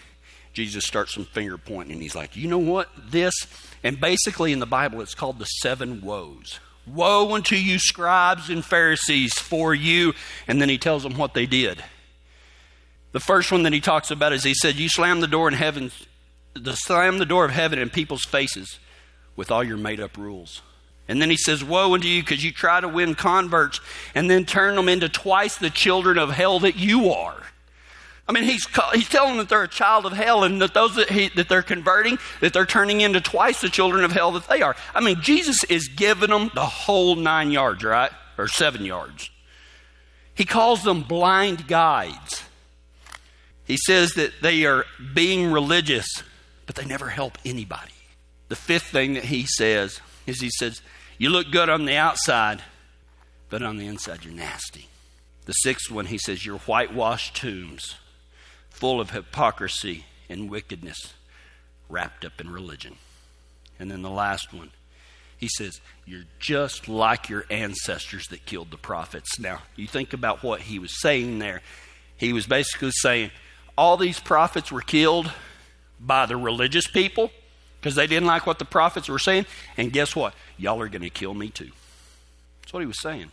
Jesus 0.52 0.85
starts 0.85 1.14
some 1.14 1.25
finger 1.25 1.59
pointing, 1.59 1.95
and 1.95 2.00
he's 2.00 2.14
like, 2.14 2.37
You 2.37 2.47
know 2.47 2.59
what? 2.59 2.88
This, 3.11 3.35
and 3.83 4.00
basically 4.00 4.52
in 4.52 4.61
the 4.61 4.66
Bible, 4.66 5.00
it's 5.00 5.16
called 5.16 5.40
the 5.40 5.47
seven 5.47 6.00
woes. 6.00 6.61
Woe 6.87 7.35
unto 7.35 7.57
you, 7.57 7.81
scribes 7.81 8.49
and 8.49 8.64
Pharisees, 8.64 9.35
for 9.35 9.75
you. 9.75 10.14
And 10.47 10.62
then 10.62 10.69
he 10.69 10.78
tells 10.78 11.02
them 11.02 11.16
what 11.16 11.35
they 11.35 11.45
did. 11.45 11.83
The 13.11 13.19
first 13.19 13.50
one 13.50 13.64
that 13.64 13.73
he 13.73 13.81
talks 13.81 14.12
about 14.12 14.33
is 14.33 14.45
he 14.45 14.54
said, 14.54 14.76
You 14.76 14.88
slam 14.88 15.21
the 15.21 15.26
door 15.26 15.49
in 15.49 15.54
heaven, 15.54 15.90
the 16.54 16.76
slam 16.76 17.19
the 17.19 17.26
door 17.26 17.45
of 17.45 17.50
heaven 17.50 17.81
in 17.81 17.90
people's 17.90 18.25
faces 18.25 18.78
with 19.35 19.50
all 19.50 19.64
your 19.64 19.76
made 19.76 19.99
up 19.99 20.16
rules. 20.16 20.62
And 21.09 21.21
then 21.21 21.31
he 21.31 21.37
says, 21.37 21.64
Woe 21.64 21.95
unto 21.95 22.07
you, 22.07 22.23
because 22.23 22.45
you 22.45 22.52
try 22.52 22.81
to 22.81 22.87
win 22.87 23.16
converts 23.16 23.81
and 24.14 24.31
then 24.31 24.45
turn 24.45 24.76
them 24.76 24.88
into 24.88 25.09
twice 25.09 25.57
the 25.57 25.69
children 25.69 26.16
of 26.16 26.31
hell 26.31 26.61
that 26.61 26.76
you 26.76 27.11
are. 27.11 27.42
I 28.29 28.33
mean, 28.33 28.45
he's, 28.45 28.67
he's 28.95 29.09
telling 29.09 29.31
them 29.31 29.38
that 29.38 29.49
they're 29.49 29.64
a 29.64 29.69
child 29.69 30.07
of 30.07 30.12
hell 30.12 30.45
and 30.45 30.62
that 30.62 30.75
those 30.75 30.95
that, 30.95 31.11
he, 31.11 31.29
that 31.31 31.49
they're 31.49 31.62
converting, 31.62 32.19
that 32.41 32.52
they're 32.52 32.67
turning 32.67 33.00
into 33.00 33.21
twice 33.21 33.61
the 33.61 33.69
children 33.69 34.05
of 34.05 34.12
hell 34.12 34.31
that 34.33 34.49
they 34.49 34.62
are. 34.62 34.76
I 34.95 35.00
mean, 35.00 35.21
Jesus 35.21 35.64
is 35.64 35.88
giving 35.88 36.31
them 36.31 36.50
the 36.55 36.64
whole 36.64 37.17
nine 37.17 37.50
yards, 37.50 37.83
right? 37.83 38.12
Or 38.38 38.47
seven 38.47 38.85
yards. 38.85 39.31
He 40.35 40.45
calls 40.45 40.83
them 40.85 41.02
blind 41.02 41.67
guides. 41.67 42.45
He 43.64 43.76
says 43.76 44.14
that 44.14 44.33
they 44.41 44.64
are 44.67 44.87
being 45.14 45.50
religious, 45.50 46.07
but 46.67 46.76
they 46.76 46.85
never 46.85 47.09
help 47.09 47.38
anybody. 47.45 47.93
The 48.49 48.57
fifth 48.57 48.85
thing 48.85 49.14
that 49.14 49.25
he 49.25 49.47
says 49.47 50.00
is 50.26 50.41
he 50.41 50.50
says, 50.50 50.81
You 51.19 51.31
look 51.31 51.50
good 51.50 51.69
on 51.69 51.87
the 51.87 51.97
outside, 51.97 52.62
but 53.50 53.62
on 53.62 53.79
the 53.79 53.87
inside 53.87 54.25
you're 54.25 54.33
nasty. 54.33 54.88
The 55.45 55.52
sixth 55.52 55.91
one, 55.91 56.07
he 56.07 56.19
says, 56.19 56.47
You're 56.47 56.59
whitewashed 56.59 57.37
tombs 57.37 57.97
full 58.82 59.00
of 59.00 59.10
hypocrisy 59.10 60.04
and 60.28 60.50
wickedness 60.50 61.14
wrapped 61.88 62.24
up 62.24 62.40
in 62.40 62.50
religion. 62.50 62.96
And 63.78 63.88
then 63.88 64.02
the 64.02 64.10
last 64.10 64.52
one, 64.52 64.72
he 65.38 65.46
says, 65.46 65.80
You're 66.04 66.24
just 66.40 66.88
like 66.88 67.28
your 67.28 67.44
ancestors 67.48 68.26
that 68.30 68.44
killed 68.44 68.72
the 68.72 68.76
prophets. 68.76 69.38
Now, 69.38 69.60
you 69.76 69.86
think 69.86 70.12
about 70.12 70.42
what 70.42 70.62
he 70.62 70.80
was 70.80 71.00
saying 71.00 71.38
there. 71.38 71.60
He 72.16 72.32
was 72.32 72.48
basically 72.48 72.90
saying, 72.90 73.30
All 73.78 73.96
these 73.96 74.18
prophets 74.18 74.72
were 74.72 74.80
killed 74.80 75.30
by 76.00 76.26
the 76.26 76.36
religious 76.36 76.88
people 76.88 77.30
because 77.80 77.94
they 77.94 78.08
didn't 78.08 78.26
like 78.26 78.48
what 78.48 78.58
the 78.58 78.64
prophets 78.64 79.08
were 79.08 79.20
saying. 79.20 79.46
And 79.76 79.92
guess 79.92 80.16
what? 80.16 80.34
Y'all 80.58 80.80
are 80.80 80.88
going 80.88 81.02
to 81.02 81.08
kill 81.08 81.34
me 81.34 81.50
too. 81.50 81.70
That's 82.62 82.72
what 82.72 82.80
he 82.80 82.86
was 82.86 83.00
saying. 83.00 83.30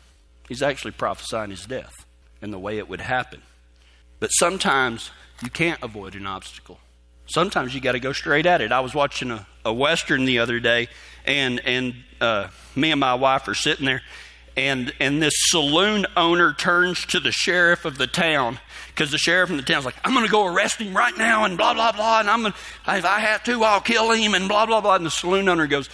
He's 0.48 0.62
actually 0.62 0.92
prophesying 0.92 1.50
his 1.50 1.66
death 1.66 2.06
and 2.40 2.54
the 2.54 2.60
way 2.60 2.78
it 2.78 2.88
would 2.88 3.02
happen. 3.02 3.42
But 4.20 4.30
sometimes 4.30 5.10
you 5.44 5.50
can't 5.50 5.82
avoid 5.82 6.16
an 6.16 6.28
obstacle. 6.28 6.80
Sometimes 7.26 7.76
you 7.76 7.82
got 7.82 7.92
to 7.92 8.00
go 8.00 8.12
straight 8.12 8.46
at 8.46 8.62
it. 8.62 8.72
I 8.72 8.80
was 8.80 8.96
watching 8.96 9.32
a, 9.32 9.46
a 9.64 9.72
western 9.74 10.26
the 10.26 10.40
other 10.40 10.60
day, 10.60 10.88
and 11.26 11.60
and 11.60 11.96
uh, 12.20 12.48
me 12.76 12.92
and 12.92 13.00
my 13.00 13.14
wife 13.14 13.48
are 13.48 13.54
sitting 13.54 13.86
there, 13.86 14.02
and 14.58 14.94
and 15.00 15.22
this 15.22 15.34
saloon 15.38 16.06
owner 16.18 16.54
turns 16.54 17.06
to 17.08 17.20
the 17.20 17.32
sheriff 17.32 17.86
of 17.86 17.98
the 17.98 18.08
town 18.08 18.60
because 18.88 19.12
the 19.12 19.18
sheriff 19.18 19.50
in 19.50 19.58
the 19.58 19.64
town's 19.64 19.86
like, 19.86 19.96
I'm 20.04 20.14
going 20.14 20.26
to 20.26 20.32
go 20.32 20.46
arrest 20.46 20.80
him 20.80 20.96
right 20.96 21.16
now, 21.18 21.46
and 21.46 21.58
blah 21.58 21.74
blah 21.74 21.92
blah, 21.92 22.20
and 22.20 22.30
I'm 22.30 22.42
gonna, 22.42 22.56
if 22.88 23.06
I 23.06 23.20
have 23.20 23.44
to, 23.44 23.64
I'll 23.64 23.80
kill 23.80 24.12
him, 24.12 24.34
and 24.34 24.50
blah 24.50 24.66
blah 24.66 24.82
blah. 24.82 24.96
And 24.96 25.06
the 25.06 25.12
saloon 25.12 25.48
owner 25.50 25.68
goes, 25.68 25.88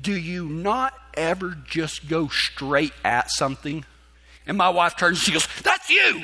Do 0.00 0.16
you 0.16 0.48
not 0.48 0.94
ever 1.14 1.56
just 1.66 2.08
go 2.08 2.28
straight 2.28 2.92
at 3.04 3.30
something? 3.30 3.84
And 4.46 4.56
my 4.56 4.68
wife 4.68 4.96
turns, 4.96 5.18
she 5.18 5.32
goes, 5.32 5.48
That's 5.62 5.90
you. 5.90 6.22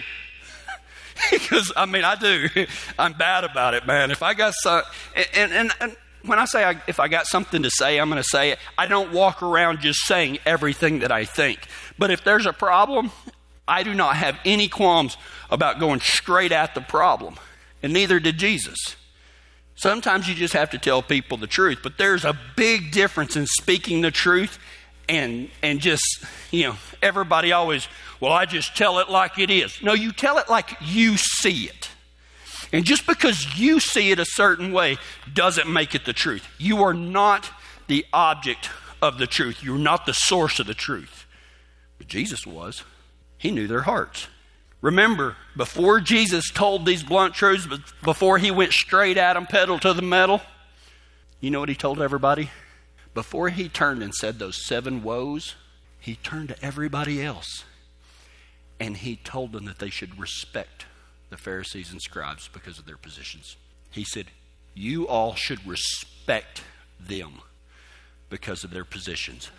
because 1.30 1.72
I 1.76 1.86
mean, 1.86 2.04
I 2.04 2.14
do. 2.16 2.48
I'm 2.98 3.12
bad 3.12 3.44
about 3.44 3.74
it, 3.74 3.86
man. 3.86 4.10
If 4.10 4.22
I 4.22 4.34
got 4.34 4.54
some, 4.54 4.82
and, 5.34 5.52
and, 5.52 5.72
and 5.80 5.96
when 6.24 6.38
I 6.38 6.44
say 6.44 6.64
I, 6.64 6.80
if 6.86 7.00
I 7.00 7.08
got 7.08 7.26
something 7.26 7.62
to 7.62 7.70
say, 7.70 7.98
I'm 7.98 8.08
going 8.08 8.22
to 8.22 8.28
say 8.28 8.50
it. 8.50 8.58
I 8.78 8.86
don't 8.86 9.12
walk 9.12 9.42
around 9.42 9.80
just 9.80 10.00
saying 10.06 10.38
everything 10.46 11.00
that 11.00 11.12
I 11.12 11.24
think. 11.24 11.66
But 11.98 12.10
if 12.10 12.24
there's 12.24 12.46
a 12.46 12.52
problem, 12.52 13.10
I 13.66 13.82
do 13.82 13.94
not 13.94 14.16
have 14.16 14.38
any 14.44 14.68
qualms 14.68 15.16
about 15.50 15.78
going 15.78 16.00
straight 16.00 16.52
at 16.52 16.74
the 16.74 16.80
problem, 16.80 17.36
and 17.82 17.92
neither 17.92 18.20
did 18.20 18.38
Jesus. 18.38 18.96
Sometimes 19.74 20.28
you 20.28 20.34
just 20.34 20.54
have 20.54 20.70
to 20.70 20.78
tell 20.78 21.02
people 21.02 21.38
the 21.38 21.46
truth, 21.46 21.78
but 21.82 21.98
there's 21.98 22.24
a 22.24 22.38
big 22.56 22.92
difference 22.92 23.36
in 23.36 23.46
speaking 23.46 24.02
the 24.02 24.10
truth 24.10 24.58
and 25.12 25.50
and 25.62 25.80
just 25.80 26.24
you 26.50 26.64
know 26.64 26.76
everybody 27.02 27.52
always 27.52 27.86
well, 28.18 28.32
I 28.32 28.46
just 28.46 28.76
tell 28.76 29.00
it 29.00 29.10
like 29.10 29.38
it 29.38 29.50
is. 29.50 29.82
No, 29.82 29.94
you 29.94 30.12
tell 30.12 30.38
it 30.38 30.48
like 30.48 30.76
you 30.80 31.16
see 31.16 31.64
it. 31.64 31.88
And 32.72 32.84
just 32.84 33.04
because 33.04 33.58
you 33.58 33.80
see 33.80 34.12
it 34.12 34.20
a 34.20 34.24
certain 34.24 34.72
way 34.72 34.96
doesn't 35.34 35.70
make 35.70 35.96
it 35.96 36.04
the 36.04 36.12
truth. 36.12 36.46
You 36.56 36.84
are 36.84 36.94
not 36.94 37.50
the 37.88 38.06
object 38.12 38.70
of 39.02 39.18
the 39.18 39.26
truth, 39.26 39.62
you're 39.62 39.76
not 39.76 40.06
the 40.06 40.12
source 40.12 40.60
of 40.60 40.68
the 40.68 40.74
truth. 40.74 41.26
But 41.98 42.06
Jesus 42.06 42.46
was. 42.46 42.84
He 43.38 43.50
knew 43.50 43.66
their 43.66 43.82
hearts. 43.82 44.28
Remember, 44.80 45.36
before 45.56 46.00
Jesus 46.00 46.48
told 46.50 46.86
these 46.86 47.02
blunt 47.02 47.34
truths, 47.34 47.66
before 48.04 48.38
he 48.38 48.52
went 48.52 48.72
straight 48.72 49.16
at 49.16 49.34
them, 49.34 49.46
pedal 49.46 49.80
to 49.80 49.92
the 49.92 50.02
metal, 50.02 50.40
you 51.40 51.50
know 51.50 51.58
what 51.58 51.68
he 51.68 51.74
told 51.74 52.00
everybody? 52.00 52.50
Before 53.14 53.50
he 53.50 53.68
turned 53.68 54.02
and 54.02 54.14
said 54.14 54.38
those 54.38 54.66
seven 54.66 55.02
woes, 55.02 55.54
he 56.00 56.16
turned 56.16 56.48
to 56.48 56.64
everybody 56.64 57.22
else 57.22 57.64
and 58.80 58.96
he 58.96 59.16
told 59.16 59.52
them 59.52 59.64
that 59.66 59.78
they 59.78 59.90
should 59.90 60.18
respect 60.18 60.86
the 61.30 61.36
Pharisees 61.36 61.92
and 61.92 62.00
scribes 62.00 62.48
because 62.48 62.78
of 62.78 62.86
their 62.86 62.96
positions. 62.96 63.56
He 63.90 64.04
said, 64.04 64.26
You 64.74 65.06
all 65.06 65.34
should 65.34 65.64
respect 65.66 66.62
them 66.98 67.40
because 68.28 68.64
of 68.64 68.70
their 68.70 68.84
positions. 68.84 69.50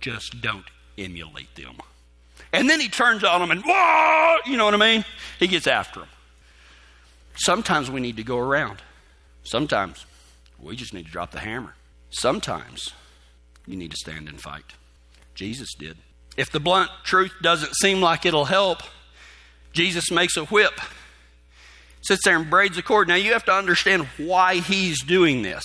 Just 0.00 0.40
don't 0.40 0.64
emulate 0.96 1.54
them. 1.54 1.76
And 2.52 2.68
then 2.70 2.80
he 2.80 2.88
turns 2.88 3.24
on 3.24 3.40
them 3.40 3.50
and, 3.50 3.62
whoa, 3.66 4.36
you 4.46 4.56
know 4.56 4.64
what 4.64 4.74
I 4.74 4.78
mean? 4.78 5.04
He 5.38 5.46
gets 5.46 5.66
after 5.66 6.00
them. 6.00 6.08
Sometimes 7.34 7.90
we 7.90 8.00
need 8.00 8.16
to 8.16 8.24
go 8.24 8.38
around. 8.38 8.82
Sometimes 9.44 10.06
we 10.58 10.76
just 10.76 10.94
need 10.94 11.06
to 11.06 11.12
drop 11.12 11.30
the 11.30 11.40
hammer. 11.40 11.74
Sometimes 12.12 12.92
you 13.66 13.76
need 13.76 13.90
to 13.90 13.96
stand 13.96 14.28
and 14.28 14.40
fight. 14.40 14.74
Jesus 15.34 15.74
did. 15.78 15.96
If 16.36 16.50
the 16.50 16.60
blunt 16.60 16.90
truth 17.04 17.32
doesn't 17.42 17.74
seem 17.74 18.00
like 18.00 18.24
it'll 18.24 18.46
help, 18.46 18.82
Jesus 19.72 20.10
makes 20.10 20.36
a 20.36 20.44
whip, 20.46 20.80
sits 22.02 22.24
there 22.24 22.36
and 22.36 22.50
braids 22.50 22.76
a 22.78 22.82
cord. 22.82 23.08
Now 23.08 23.14
you 23.14 23.32
have 23.32 23.44
to 23.46 23.52
understand 23.52 24.06
why 24.18 24.56
he's 24.56 25.02
doing 25.02 25.42
this. 25.42 25.64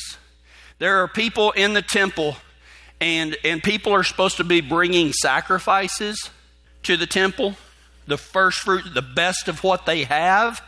There 0.80 1.02
are 1.02 1.08
people 1.08 1.52
in 1.52 1.74
the 1.74 1.82
temple, 1.82 2.38
and, 3.02 3.36
and 3.44 3.62
people 3.64 3.94
are 3.94 4.04
supposed 4.04 4.38
to 4.38 4.44
be 4.44 4.62
bringing 4.62 5.12
sacrifices 5.12 6.30
to 6.84 6.96
the 6.96 7.08
temple, 7.08 7.56
the 8.06 8.18
first 8.18 8.60
fruit, 8.60 8.94
the 8.94 9.02
best 9.02 9.48
of 9.48 9.64
what 9.64 9.86
they 9.86 10.04
have. 10.04 10.62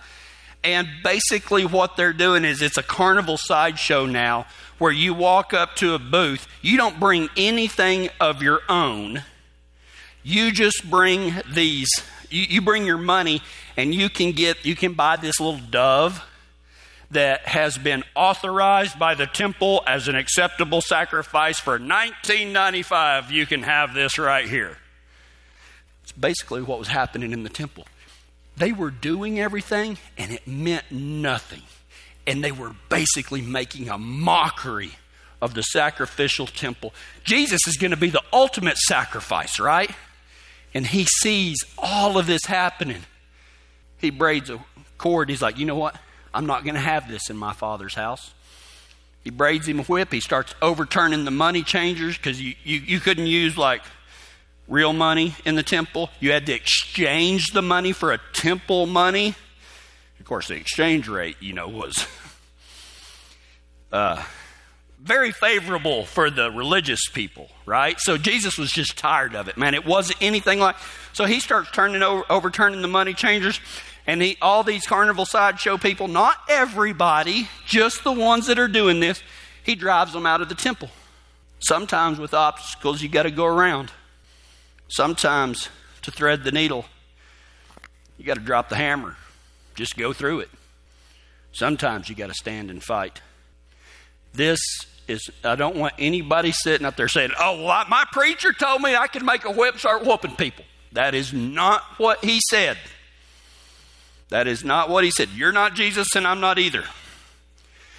And 0.63 0.87
basically, 1.03 1.65
what 1.65 1.95
they're 1.95 2.13
doing 2.13 2.43
is 2.43 2.61
it's 2.61 2.77
a 2.77 2.83
carnival 2.83 3.37
sideshow 3.37 4.05
now 4.05 4.45
where 4.77 4.91
you 4.91 5.13
walk 5.13 5.53
up 5.53 5.75
to 5.77 5.93
a 5.93 5.99
booth, 5.99 6.47
you 6.61 6.77
don't 6.77 6.99
bring 6.99 7.29
anything 7.37 8.09
of 8.19 8.41
your 8.41 8.61
own. 8.67 9.23
You 10.23 10.51
just 10.51 10.89
bring 10.89 11.33
these, 11.53 11.89
you, 12.29 12.43
you 12.43 12.61
bring 12.61 12.85
your 12.85 12.97
money 12.97 13.41
and 13.77 13.93
you 13.93 14.09
can 14.09 14.31
get, 14.31 14.65
you 14.65 14.75
can 14.75 14.93
buy 14.93 15.15
this 15.15 15.39
little 15.39 15.59
dove 15.59 16.23
that 17.11 17.47
has 17.47 17.77
been 17.77 18.03
authorized 18.15 18.99
by 18.99 19.15
the 19.15 19.25
temple 19.25 19.83
as 19.87 20.07
an 20.07 20.15
acceptable 20.15 20.81
sacrifice 20.81 21.59
for 21.59 21.73
1995 21.73 23.31
you 23.31 23.45
can 23.45 23.63
have 23.63 23.93
this 23.93 24.17
right 24.17 24.47
here. 24.47 24.77
It's 26.03 26.11
basically 26.11 26.61
what 26.61 26.79
was 26.79 26.89
happening 26.89 27.31
in 27.31 27.43
the 27.43 27.49
temple 27.49 27.85
they 28.59 28.71
were 28.71 28.91
doing 28.91 29.39
everything 29.39 29.97
and 30.17 30.31
it 30.31 30.47
meant 30.47 30.91
nothing 30.91 31.61
and 32.27 32.43
they 32.43 32.51
were 32.51 32.75
basically 32.89 33.41
making 33.41 33.89
a 33.89 33.97
mockery 33.97 34.91
of 35.41 35.53
the 35.53 35.63
sacrificial 35.63 36.45
temple 36.45 36.93
jesus 37.23 37.65
is 37.67 37.77
going 37.77 37.91
to 37.91 37.97
be 37.97 38.09
the 38.09 38.23
ultimate 38.31 38.77
sacrifice 38.77 39.59
right 39.59 39.91
and 40.73 40.85
he 40.87 41.05
sees 41.05 41.63
all 41.77 42.17
of 42.17 42.27
this 42.27 42.45
happening. 42.45 43.03
He 43.97 44.09
braids 44.09 44.49
a 44.49 44.63
cord. 44.97 45.29
He's 45.29 45.41
like, 45.41 45.57
you 45.57 45.65
know 45.65 45.75
what? 45.75 45.95
I'm 46.33 46.45
not 46.45 46.63
going 46.63 46.75
to 46.75 46.81
have 46.81 47.09
this 47.09 47.29
in 47.29 47.37
my 47.37 47.53
father's 47.53 47.95
house. 47.95 48.33
He 49.23 49.31
braids 49.31 49.67
him 49.67 49.79
a 49.79 49.83
whip. 49.83 50.13
He 50.13 50.19
starts 50.19 50.53
overturning 50.61 51.25
the 51.25 51.31
money 51.31 51.63
changers 51.63 52.17
because 52.17 52.41
you, 52.41 52.53
you, 52.63 52.79
you 52.79 52.99
couldn't 52.99 53.27
use 53.27 53.57
like 53.57 53.81
real 54.69 54.93
money 54.93 55.35
in 55.43 55.55
the 55.55 55.63
temple. 55.63 56.09
You 56.19 56.31
had 56.31 56.45
to 56.45 56.53
exchange 56.53 57.47
the 57.53 57.61
money 57.61 57.91
for 57.91 58.13
a 58.13 58.19
temple 58.33 58.85
money. 58.85 59.35
Of 60.19 60.25
course, 60.25 60.47
the 60.47 60.55
exchange 60.55 61.07
rate, 61.07 61.37
you 61.39 61.53
know, 61.53 61.67
was 61.67 62.07
uh, 63.91 64.23
very 65.01 65.31
favorable 65.31 66.05
for 66.05 66.29
the 66.29 66.51
religious 66.51 67.09
people, 67.09 67.49
right? 67.65 67.99
So 67.99 68.17
Jesus 68.17 68.57
was 68.57 68.71
just 68.71 68.97
tired 68.97 69.33
of 69.35 69.47
it, 69.47 69.57
man. 69.57 69.73
It 69.73 69.85
wasn't 69.85 70.21
anything 70.21 70.59
like. 70.59 70.75
So 71.13 71.25
he 71.25 71.39
starts 71.39 71.71
turning 71.71 72.03
over, 72.03 72.23
overturning 72.29 72.81
the 72.81 72.87
money 72.87 73.13
changers, 73.13 73.59
and 74.05 74.21
he, 74.21 74.37
all 74.41 74.63
these 74.63 74.85
carnival 74.85 75.25
sideshow 75.25 75.77
people, 75.77 76.07
not 76.07 76.37
everybody, 76.47 77.49
just 77.65 78.03
the 78.03 78.11
ones 78.11 78.47
that 78.47 78.59
are 78.59 78.67
doing 78.67 78.99
this, 78.99 79.23
he 79.63 79.75
drives 79.75 80.13
them 80.13 80.25
out 80.25 80.41
of 80.41 80.49
the 80.49 80.55
temple. 80.55 80.89
Sometimes 81.59 82.19
with 82.19 82.33
obstacles, 82.33 83.01
you 83.01 83.09
got 83.09 83.23
to 83.23 83.31
go 83.31 83.45
around. 83.45 83.91
Sometimes 84.89 85.69
to 86.01 86.11
thread 86.11 86.43
the 86.43 86.51
needle, 86.51 86.85
you 88.17 88.25
got 88.25 88.35
to 88.35 88.41
drop 88.41 88.69
the 88.69 88.75
hammer. 88.75 89.15
Just 89.75 89.95
go 89.95 90.11
through 90.13 90.41
it. 90.41 90.49
Sometimes 91.51 92.09
you 92.09 92.15
got 92.15 92.27
to 92.27 92.33
stand 92.33 92.69
and 92.69 92.83
fight. 92.83 93.21
This 94.33 94.59
is, 95.07 95.29
I 95.43 95.55
don't 95.55 95.75
want 95.75 95.93
anybody 95.97 96.51
sitting 96.51 96.85
up 96.85 96.95
there 96.95 97.07
saying, 97.07 97.31
oh, 97.39 97.63
well, 97.63 97.85
my 97.89 98.05
preacher 98.11 98.51
told 98.53 98.81
me 98.81 98.95
I 98.95 99.07
could 99.07 99.25
make 99.25 99.45
a 99.45 99.51
whip, 99.51 99.77
start 99.77 100.05
whooping 100.05 100.35
people. 100.35 100.65
That 100.91 101.15
is 101.15 101.33
not 101.33 101.81
what 101.97 102.23
he 102.23 102.39
said. 102.39 102.77
That 104.29 104.47
is 104.47 104.63
not 104.63 104.89
what 104.89 105.03
he 105.03 105.11
said. 105.11 105.29
You're 105.29 105.51
not 105.51 105.75
Jesus, 105.75 106.15
and 106.15 106.27
I'm 106.27 106.39
not 106.39 106.59
either. 106.59 106.83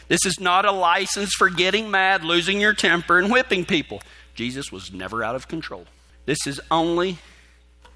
This 0.09 0.25
is 0.25 0.41
not 0.41 0.65
a 0.65 0.73
license 0.73 1.35
for 1.35 1.51
getting 1.51 1.91
mad, 1.91 2.25
losing 2.25 2.61
your 2.61 2.75
temper, 2.75 3.19
and 3.19 3.31
whipping 3.31 3.65
people. 3.65 4.03
Jesus 4.35 4.71
was 4.73 4.93
never 4.93 5.23
out 5.23 5.37
of 5.37 5.49
control. 5.49 5.87
This 6.27 6.47
is 6.47 6.61
only 6.71 7.19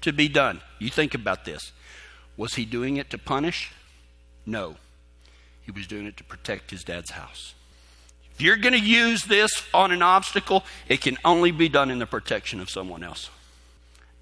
to 0.01 0.11
be 0.11 0.27
done. 0.27 0.61
You 0.79 0.89
think 0.89 1.13
about 1.13 1.45
this. 1.45 1.71
Was 2.37 2.55
he 2.55 2.65
doing 2.65 2.97
it 2.97 3.09
to 3.11 3.17
punish? 3.17 3.71
No. 4.45 4.75
He 5.61 5.71
was 5.71 5.87
doing 5.87 6.05
it 6.05 6.17
to 6.17 6.23
protect 6.23 6.71
his 6.71 6.83
dad's 6.83 7.11
house. 7.11 7.53
If 8.33 8.41
you're 8.41 8.57
going 8.57 8.73
to 8.73 8.79
use 8.79 9.23
this 9.23 9.63
on 9.73 9.91
an 9.91 10.01
obstacle, 10.01 10.65
it 10.89 11.01
can 11.01 11.17
only 11.23 11.51
be 11.51 11.69
done 11.69 11.89
in 11.89 11.99
the 11.99 12.05
protection 12.05 12.59
of 12.59 12.69
someone 12.69 13.01
else, 13.01 13.29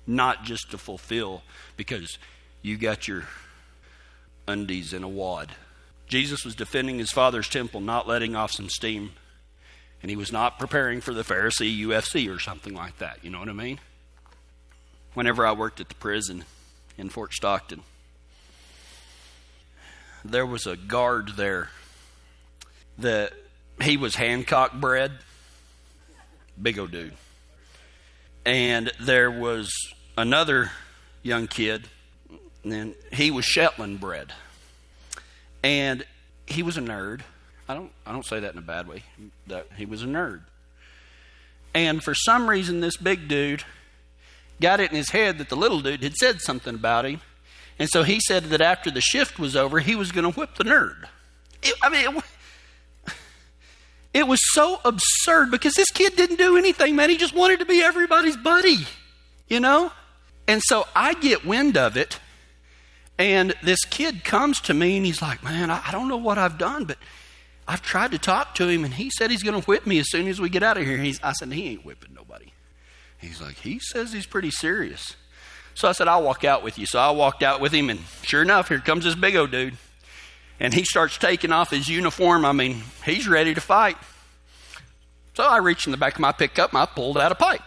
not 0.06 0.44
just 0.44 0.70
to 0.72 0.78
fulfill 0.78 1.42
because 1.76 2.20
you 2.62 2.78
got 2.78 3.08
your 3.08 3.24
undies 4.48 4.94
in 4.94 5.04
a 5.04 5.10
wad. 5.10 5.54
Jesus 6.08 6.46
was 6.46 6.54
defending 6.54 7.00
his 7.00 7.12
father's 7.12 7.50
temple, 7.50 7.82
not 7.82 8.08
letting 8.08 8.36
off 8.36 8.52
some 8.52 8.70
steam, 8.70 9.14
and 10.02 10.12
he 10.12 10.16
was 10.16 10.32
not 10.32 10.60
preparing 10.60 11.02
for 11.02 11.14
the 11.14 11.24
Pharisee 11.24 11.76
UFC 11.80 12.34
or 12.34 12.40
something 12.40 12.76
like 12.76 13.00
that. 13.00 13.18
You 13.24 13.32
know 13.32 13.40
what 13.40 13.50
I 13.50 13.54
mean? 13.54 13.80
Whenever 15.14 15.46
I 15.46 15.52
worked 15.52 15.80
at 15.80 15.90
the 15.90 15.96
prison 15.96 16.46
in 16.98 17.10
Fort 17.10 17.34
Stockton, 17.34 17.82
there 20.26 20.46
was 20.46 20.66
a 20.66 20.76
guard 20.76 21.34
there 21.36 21.70
that 22.98 23.34
he 23.82 23.98
was 23.98 24.16
Hancock 24.16 24.74
bred, 24.74 25.12
big 26.62 26.80
old 26.80 26.92
dude. 26.92 27.14
And 28.46 28.92
there 29.00 29.32
was 29.32 29.72
another 30.18 30.72
young 31.22 31.48
kid, 31.48 31.88
and 32.64 32.96
he 33.12 33.32
was 33.32 33.46
Shetland 33.46 34.00
bred. 34.00 34.34
And 35.64 36.06
he 36.46 36.62
was 36.62 36.78
a 36.78 36.82
nerd. 36.82 37.22
I 37.68 37.74
don't 37.74 37.92
I 38.06 38.12
don't 38.12 38.26
say 38.26 38.40
that 38.42 38.52
in 38.52 38.58
a 38.58 38.64
bad 38.64 38.88
way. 38.88 39.04
That 39.48 39.68
he 39.78 39.86
was 39.86 40.04
a 40.04 40.08
nerd. 40.08 40.42
And 41.74 42.04
for 42.04 42.14
some 42.14 42.50
reason 42.50 42.82
this 42.82 42.98
big 42.98 43.28
dude 43.28 43.64
got 44.64 44.80
it 44.80 44.90
in 44.90 44.96
his 44.96 45.10
head 45.10 45.38
that 45.38 45.50
the 45.50 45.56
little 45.56 45.82
dude 45.82 46.02
had 46.02 46.16
said 46.16 46.42
something 46.42 46.74
about 46.74 47.06
him. 47.06 47.22
And 47.78 47.90
so 47.90 48.04
he 48.04 48.20
said 48.22 48.46
that 48.46 48.62
after 48.62 48.90
the 48.90 49.02
shift 49.02 49.38
was 49.38 49.56
over, 49.56 49.80
he 49.80 49.96
was 49.96 50.12
going 50.12 50.32
to 50.32 50.40
whip 50.40 50.56
the 50.56 50.64
nerd. 50.64 51.06
It, 51.62 51.74
I 51.82 51.90
mean, 51.90 52.16
it, 52.18 53.14
it 54.14 54.28
was 54.28 54.40
so 54.54 54.80
absurd 54.86 55.52
because 55.52 55.74
this 55.74 55.92
kid 55.92 56.16
didn't 56.16 56.38
do 56.38 56.56
anything, 56.58 56.96
man. 56.96 57.10
He 57.10 57.18
just 57.18 57.36
wanted 57.36 57.60
to 57.60 57.66
be 57.66 57.82
everybody's 57.82 58.38
buddy, 58.38 58.88
you 59.48 59.60
know? 59.60 59.92
And 60.48 60.62
so 60.64 60.88
I 60.96 61.14
get 61.16 61.46
wind 61.46 61.78
of 61.78 61.98
it, 61.98 62.20
and 63.18 63.54
this 63.64 63.86
kid 63.86 64.24
comes 64.24 64.60
to 64.62 64.74
me 64.74 64.98
and 64.98 65.06
he's 65.06 65.22
like, 65.22 65.44
Man, 65.44 65.72
I, 65.72 65.92
don't 65.92 66.08
know 66.08 66.18
what 66.18 66.38
I've 66.38 66.58
done, 66.58 66.86
but 66.86 66.98
I've 67.68 67.82
tried 67.82 68.12
to 68.12 68.18
talk 68.18 68.56
to 68.56 68.68
him, 68.68 68.84
and 68.84 68.94
he 68.94 69.10
said 69.10 69.32
he's 69.32 69.44
going 69.44 69.60
to 69.60 69.66
whip 69.66 69.86
me 69.86 70.00
as 70.00 70.10
soon 70.10 70.28
as 70.28 70.42
we 70.42 70.50
get 70.50 70.64
out 70.64 70.78
of 70.78 70.86
here. 70.86 70.98
He's, 70.98 71.22
I 71.24 71.32
said, 71.32 71.52
He 71.54 71.70
ain't 71.70 71.86
whipping 71.86 72.14
nobody. 72.14 72.52
He's 73.24 73.42
like, 73.42 73.56
He 73.56 73.80
says 73.80 74.14
he's 74.14 74.26
pretty 74.26 74.52
serious. 74.52 75.16
So 75.76 75.88
I 75.88 75.94
said, 75.94 76.08
I'll 76.08 76.24
walk 76.24 76.44
out 76.44 76.64
with 76.64 76.78
you. 76.78 76.86
So 76.86 77.00
I 77.00 77.10
walked 77.12 77.42
out 77.42 77.60
with 77.60 77.72
him, 77.72 77.90
and 77.90 78.00
sure 78.22 78.44
enough, 78.44 78.70
here 78.70 78.80
comes 78.80 79.06
this 79.06 79.16
big 79.16 79.36
old 79.36 79.50
dude 79.52 79.78
and 80.60 80.74
he 80.74 80.84
starts 80.84 81.18
taking 81.18 81.52
off 81.52 81.72
his 81.72 81.90
uniform. 81.90 82.46
I 82.46 82.52
mean, 82.52 82.84
he's 83.06 83.28
ready 83.28 83.54
to 83.54 83.62
fight. 83.62 83.98
So 85.36 85.44
I 85.44 85.58
reached 85.58 85.88
in 85.88 85.92
the 85.92 85.98
back 85.98 86.16
of 86.16 86.20
my 86.20 86.32
pickup 86.32 86.72
and 86.72 86.78
I 86.80 86.86
pulled 86.86 87.18
out 87.18 87.32
a 87.32 87.36
pipe. 87.36 87.62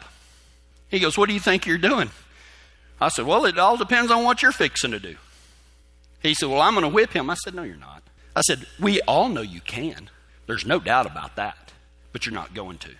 He 0.88 0.98
goes, 0.98 1.18
What 1.18 1.28
do 1.28 1.34
you 1.34 1.40
think 1.40 1.66
you're 1.66 1.78
doing? 1.78 2.10
I 3.00 3.08
said, 3.08 3.26
Well, 3.26 3.44
it 3.44 3.58
all 3.58 3.76
depends 3.76 4.10
on 4.10 4.24
what 4.24 4.42
you're 4.42 4.52
fixing 4.52 4.92
to 4.92 5.00
do. 5.00 5.16
He 6.22 6.34
said, 6.34 6.48
Well, 6.48 6.60
I'm 6.60 6.74
going 6.74 6.84
to 6.84 6.94
whip 6.94 7.12
him. 7.12 7.28
I 7.28 7.34
said, 7.34 7.54
No, 7.54 7.64
you're 7.64 7.76
not. 7.76 8.02
I 8.34 8.40
said, 8.42 8.66
We 8.80 9.00
all 9.02 9.28
know 9.28 9.42
you 9.42 9.60
can. 9.60 10.08
There's 10.46 10.64
no 10.64 10.78
doubt 10.78 11.06
about 11.06 11.36
that, 11.36 11.72
but 12.12 12.24
you're 12.24 12.34
not 12.34 12.54
going 12.54 12.78
to. 12.78 12.92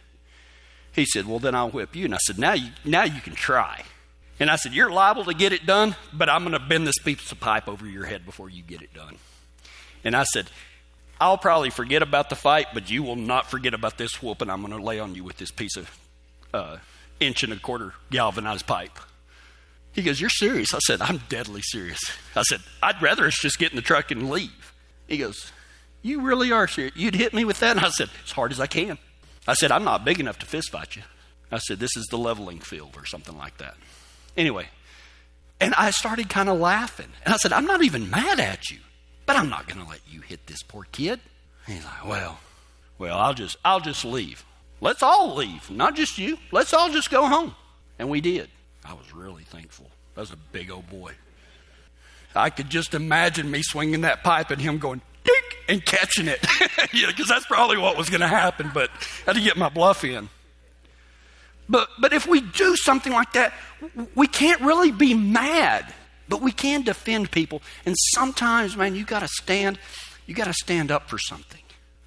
He 0.97 1.05
said, 1.05 1.27
Well, 1.27 1.39
then 1.39 1.55
I'll 1.55 1.71
whip 1.71 1.95
you. 1.95 2.07
And 2.07 2.15
I 2.15 2.19
said, 2.19 2.39
Now 2.39 2.55
you, 2.55 2.71
now 2.85 3.05
you 3.05 3.21
can 3.21 3.35
try. 3.35 3.85
And 4.41 4.51
I 4.51 4.57
said, 4.57 4.73
You're 4.73 4.91
liable 4.91 5.25
to 5.27 5.35
get 5.35 5.53
it 5.53 5.67
done, 5.67 5.95
but 6.13 6.29
I'm 6.29 6.43
going 6.43 6.53
to 6.53 6.59
bend 6.59 6.87
this 6.87 6.99
piece 6.99 7.31
of 7.31 7.39
pipe 7.39 7.69
over 7.69 7.87
your 7.87 8.07
head 8.07 8.25
before 8.25 8.49
you 8.49 8.63
get 8.63 8.83
it 8.83 8.93
done. 8.95 9.17
And 10.03 10.17
I 10.17 10.25
said, 10.25 10.47
I'll 11.21 11.39
probably 11.39 11.71
forget 11.71 12.03
about 12.03 12.31
the 12.31 12.37
fight, 12.37 12.69
but 12.75 12.91
you 12.91 13.03
will 13.03 13.17
not 13.17 13.51
forget 13.51 13.75
about 13.75 13.99
this 13.99 14.23
whooping 14.23 14.51
I'm 14.51 14.63
going 14.63 14.77
to 14.77 14.83
lay 14.83 14.99
on 14.99 15.15
you 15.15 15.23
with 15.23 15.37
this 15.37 15.51
piece 15.51 15.77
of 15.77 15.99
uh, 16.53 16.77
inch 17.21 17.43
and 17.43 17.53
a 17.53 17.57
quarter 17.57 17.95
galvanized 18.11 18.67
pipe. 18.67 18.99
He 19.93 20.03
goes, 20.03 20.19
You're 20.19 20.31
serious? 20.31 20.73
I 20.75 20.79
said, 20.79 21.03
I'm 21.03 21.23
deadly 21.29 21.61
serious. 21.63 22.01
I 22.35 22.43
said, 22.43 22.61
I'd 22.83 23.03
rather 23.03 23.27
us 23.27 23.39
just 23.39 23.59
get 23.59 23.71
in 23.71 23.77
the 23.77 23.83
truck 23.83 24.11
and 24.11 24.31
leave. 24.31 24.73
He 25.07 25.19
goes, 25.19 25.53
You 26.01 26.23
really 26.23 26.53
are 26.53 26.67
serious? 26.67 26.97
You'd 26.97 27.17
hit 27.17 27.35
me 27.35 27.45
with 27.45 27.61
that? 27.61 27.77
And 27.77 27.85
I 27.85 27.91
said, 27.91 28.09
As 28.25 28.33
hard 28.33 28.51
as 28.51 28.61
I 28.61 28.67
can. 28.67 28.99
I 29.47 29.55
said, 29.55 29.71
I'm 29.71 29.85
not 29.85 30.05
big 30.05 30.21
enough 30.21 30.39
to 30.41 30.47
fist 30.47 30.71
fight 30.71 30.97
you. 30.97 31.03
I 31.51 31.59
said, 31.59 31.79
This 31.79 31.97
is 31.97 32.07
the 32.07 32.19
leveling 32.19 32.59
field 32.59 32.95
or 32.97 33.07
something 33.07 33.37
like 33.37 33.59
that. 33.59 33.75
Anyway, 34.37 34.69
and 35.61 35.75
I 35.75 35.91
started 35.91 36.29
kind 36.29 36.49
of 36.49 36.59
laughing. 36.59 37.09
And 37.25 37.33
I 37.33 37.37
said, 37.37 37.53
I'm 37.53 37.67
not 37.67 37.83
even 37.83 38.11
mad 38.11 38.41
at 38.41 38.71
you. 38.71 38.79
But 39.25 39.37
I'm 39.37 39.49
not 39.49 39.67
going 39.67 39.83
to 39.83 39.91
let 39.91 40.01
you 40.09 40.21
hit 40.21 40.47
this 40.47 40.63
poor 40.63 40.87
kid. 40.93 41.21
he's 41.67 41.85
like, 41.85 42.07
well, 42.07 42.39
well, 42.99 43.19
I'll 43.19 43.35
just, 43.35 43.57
I'll 43.65 43.81
just 43.81 44.05
leave. 44.05 44.45
Let's 44.81 45.03
all 45.03 45.35
leave, 45.35 45.71
not 45.71 45.97
just 45.97 46.19
you. 46.19 46.39
Let's 46.53 46.73
all 46.73 46.91
just 46.91 47.11
go 47.11 47.27
home. 47.27 47.55
And 47.99 48.09
we 48.09 48.21
did. 48.21 48.49
I 48.85 48.93
was 48.93 49.13
really 49.15 49.43
thankful. 49.45 49.91
That 50.15 50.21
was 50.21 50.31
a 50.31 50.37
big 50.37 50.71
old 50.71 50.89
boy. 50.89 51.13
I 52.35 52.51
could 52.51 52.69
just 52.69 52.95
imagine 52.95 53.51
me 53.51 53.63
swinging 53.63 54.03
that 54.03 54.23
pipe 54.23 54.51
and 54.51 54.61
him 54.61 54.79
going, 54.79 55.01
and 55.69 55.85
catching 55.85 56.29
it. 56.29 56.41
because 56.93 57.29
that's 57.29 57.47
probably 57.47 57.79
what 57.79 57.97
was 57.97 58.09
going 58.11 58.21
to 58.21 58.29
happen, 58.29 58.71
but 58.73 58.91
I 59.27 59.31
had 59.31 59.37
to 59.37 59.43
get 59.43 59.57
my 59.57 59.69
bluff 59.69 60.05
in. 60.05 60.29
But, 61.69 61.89
but 61.99 62.13
if 62.13 62.27
we 62.27 62.41
do 62.41 62.77
something 62.77 63.13
like 63.13 63.33
that, 63.33 63.53
we 64.15 64.27
can't 64.27 64.61
really 64.61 64.93
be 64.93 65.15
mad. 65.15 65.93
But 66.29 66.41
we 66.41 66.53
can 66.53 66.83
defend 66.83 67.31
people. 67.31 67.63
And 67.85 67.97
sometimes, 67.97 68.77
man, 68.77 68.95
you 68.95 69.05
got 69.05 69.21
to 69.21 69.29
stand, 69.29 69.79
you 70.27 70.35
got 70.35 70.47
to 70.47 70.53
stand 70.53 70.91
up 70.91 71.09
for 71.09 71.19
something. 71.19 71.61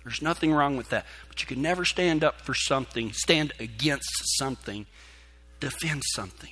There's 0.03 0.21
nothing 0.21 0.51
wrong 0.53 0.75
with 0.75 0.89
that. 0.89 1.05
But 1.27 1.41
you 1.41 1.47
can 1.47 1.61
never 1.61 1.85
stand 1.85 2.23
up 2.23 2.41
for 2.41 2.53
something, 2.53 3.13
stand 3.13 3.53
against 3.59 4.37
something, 4.37 4.87
defend 5.59 6.03
something. 6.05 6.51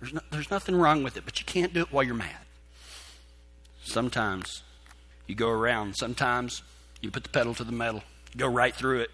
There's, 0.00 0.12
no, 0.12 0.20
there's 0.30 0.50
nothing 0.50 0.76
wrong 0.76 1.02
with 1.02 1.16
it, 1.16 1.24
but 1.24 1.38
you 1.38 1.46
can't 1.46 1.72
do 1.72 1.82
it 1.82 1.92
while 1.92 2.04
you're 2.04 2.14
mad. 2.14 2.36
Sometimes 3.84 4.62
you 5.26 5.34
go 5.34 5.48
around. 5.48 5.94
Sometimes 5.94 6.62
you 7.00 7.10
put 7.10 7.22
the 7.22 7.28
pedal 7.28 7.54
to 7.54 7.64
the 7.64 7.72
metal, 7.72 8.02
go 8.36 8.46
right 8.46 8.74
through 8.74 9.00
it. 9.00 9.10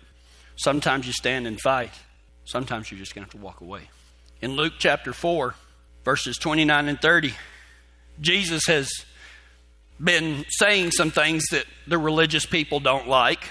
Sometimes 0.57 1.07
you 1.07 1.13
stand 1.13 1.47
and 1.47 1.61
fight. 1.61 1.93
Sometimes 2.45 2.91
you're 2.91 2.99
just 2.99 3.15
going 3.15 3.25
to 3.25 3.27
have 3.27 3.41
to 3.41 3.45
walk 3.45 3.61
away. 3.61 3.89
In 4.43 4.53
Luke 4.53 4.75
chapter 4.79 5.13
4, 5.13 5.55
verses 6.05 6.37
29 6.39 6.89
and 6.89 7.01
30, 7.01 7.35
Jesus 8.21 8.67
has 8.67 8.91
been 10.03 10.45
saying 10.49 10.91
some 10.93 11.11
things 11.11 11.47
that 11.51 11.67
the 11.87 11.99
religious 11.99 12.47
people 12.47 12.81
don't 12.81 13.09
like. 13.09 13.49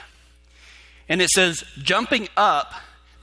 And 1.07 1.21
it 1.21 1.29
says, 1.29 1.63
jumping 1.77 2.27
up, 2.35 2.73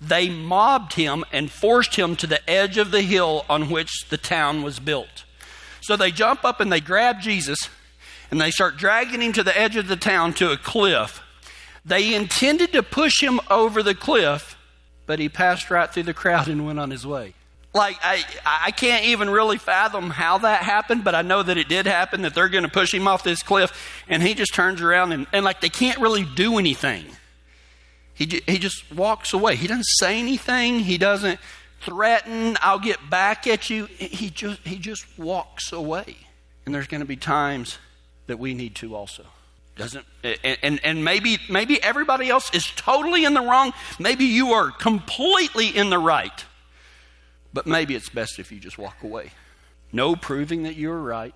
they 0.01 0.29
mobbed 0.29 0.95
him 0.95 1.25
and 1.33 1.51
forced 1.51 1.97
him 1.97 2.17
to 2.17 2.27
the 2.27 2.49
edge 2.49 2.79
of 2.79 2.91
the 2.91 3.03
hill 3.03 3.45
on 3.49 3.71
which 3.71 4.09
the 4.09 4.19
town 4.19 4.63
was 4.63 4.79
built. 4.79 5.25
So 5.81 5.97
they 5.97 6.11
jump 6.11 6.45
up 6.45 6.61
and 6.61 6.73
they 6.73 6.81
grab 6.81 7.21
Jesus 7.21 7.69
and 8.31 8.41
they 8.41 8.51
start 8.51 8.77
dragging 8.77 9.23
him 9.23 9.33
to 9.35 9.43
the 9.43 9.57
edge 9.59 9.77
of 9.77 9.89
the 9.89 9.97
town 9.97 10.35
to 10.35 10.51
a 10.51 10.57
cliff. 10.57 11.23
They 11.85 12.15
intended 12.15 12.73
to 12.73 12.83
push 12.83 13.23
him 13.23 13.41
over 13.51 13.83
the 13.83 13.95
cliff, 13.95 14.57
but 15.07 15.19
he 15.19 15.29
passed 15.29 15.71
right 15.71 15.91
through 15.91 16.05
the 16.05 16.15
crowd 16.15 16.49
and 16.49 16.67
went 16.67 16.81
on 16.81 16.91
his 16.91 17.07
way 17.07 17.35
like 17.77 17.99
I, 18.03 18.25
I 18.45 18.71
can't 18.73 19.05
even 19.05 19.31
really 19.31 19.59
fathom 19.59 20.11
how 20.11 20.39
that 20.39 20.63
happened, 20.63 21.05
but 21.05 21.15
I 21.15 21.23
know 21.23 21.43
that 21.43 21.57
it 21.57 21.69
did 21.69 21.87
happen, 21.87 22.23
that 22.23 22.35
they're 22.35 22.49
going 22.49 22.65
to 22.65 22.71
push 22.71 22.93
him 22.93 23.07
off 23.07 23.23
this 23.23 23.43
cliff, 23.43 24.03
and 24.09 24.23
he 24.23 24.35
just 24.35 24.55
turns 24.55 24.81
around 24.83 25.13
and, 25.13 25.27
and 25.33 25.45
like 25.45 25.61
they 25.61 25.69
can't 25.69 25.99
really 26.01 26.25
do 26.25 26.59
anything. 26.59 27.05
He, 28.15 28.43
he 28.47 28.59
just 28.59 28.91
walks 28.93 29.35
away. 29.35 29.57
He 29.57 29.67
doesn't 29.67 29.85
say 29.85 30.19
anything. 30.19 30.81
He 30.81 30.97
doesn't 30.97 31.39
threaten, 31.83 32.57
I'll 32.63 32.79
get 32.79 33.11
back 33.11 33.47
at 33.47 33.69
you. 33.69 33.85
He 33.85 34.31
just, 34.31 34.61
he 34.67 34.79
just 34.79 35.07
walks 35.19 35.71
away. 35.71 36.17
And 36.65 36.75
there's 36.75 36.87
going 36.87 37.03
to 37.03 37.07
be 37.07 37.17
times 37.17 37.79
that 38.27 38.39
we 38.39 38.55
need 38.55 38.75
to 38.77 38.95
also. 38.95 39.25
Doesn't 39.77 40.07
and, 40.25 40.81
and, 40.83 41.05
maybe 41.05 41.37
maybe 41.51 41.83
everybody 41.83 42.31
else 42.31 42.53
is 42.55 42.65
totally 42.77 43.27
in 43.27 43.35
the 43.35 43.43
wrong. 43.43 43.75
Maybe 43.99 44.25
you 44.25 44.53
are 44.53 44.71
completely 44.71 45.69
in 45.69 45.91
the 45.91 45.99
right. 45.99 46.45
But 47.53 47.67
maybe 47.67 47.95
it's 47.95 48.09
best 48.09 48.39
if 48.39 48.51
you 48.51 48.59
just 48.59 48.79
walk 48.79 49.03
away. 49.03 49.33
No 49.93 50.17
proving 50.17 50.63
that 50.63 50.77
you're 50.77 50.99
right. 50.99 51.35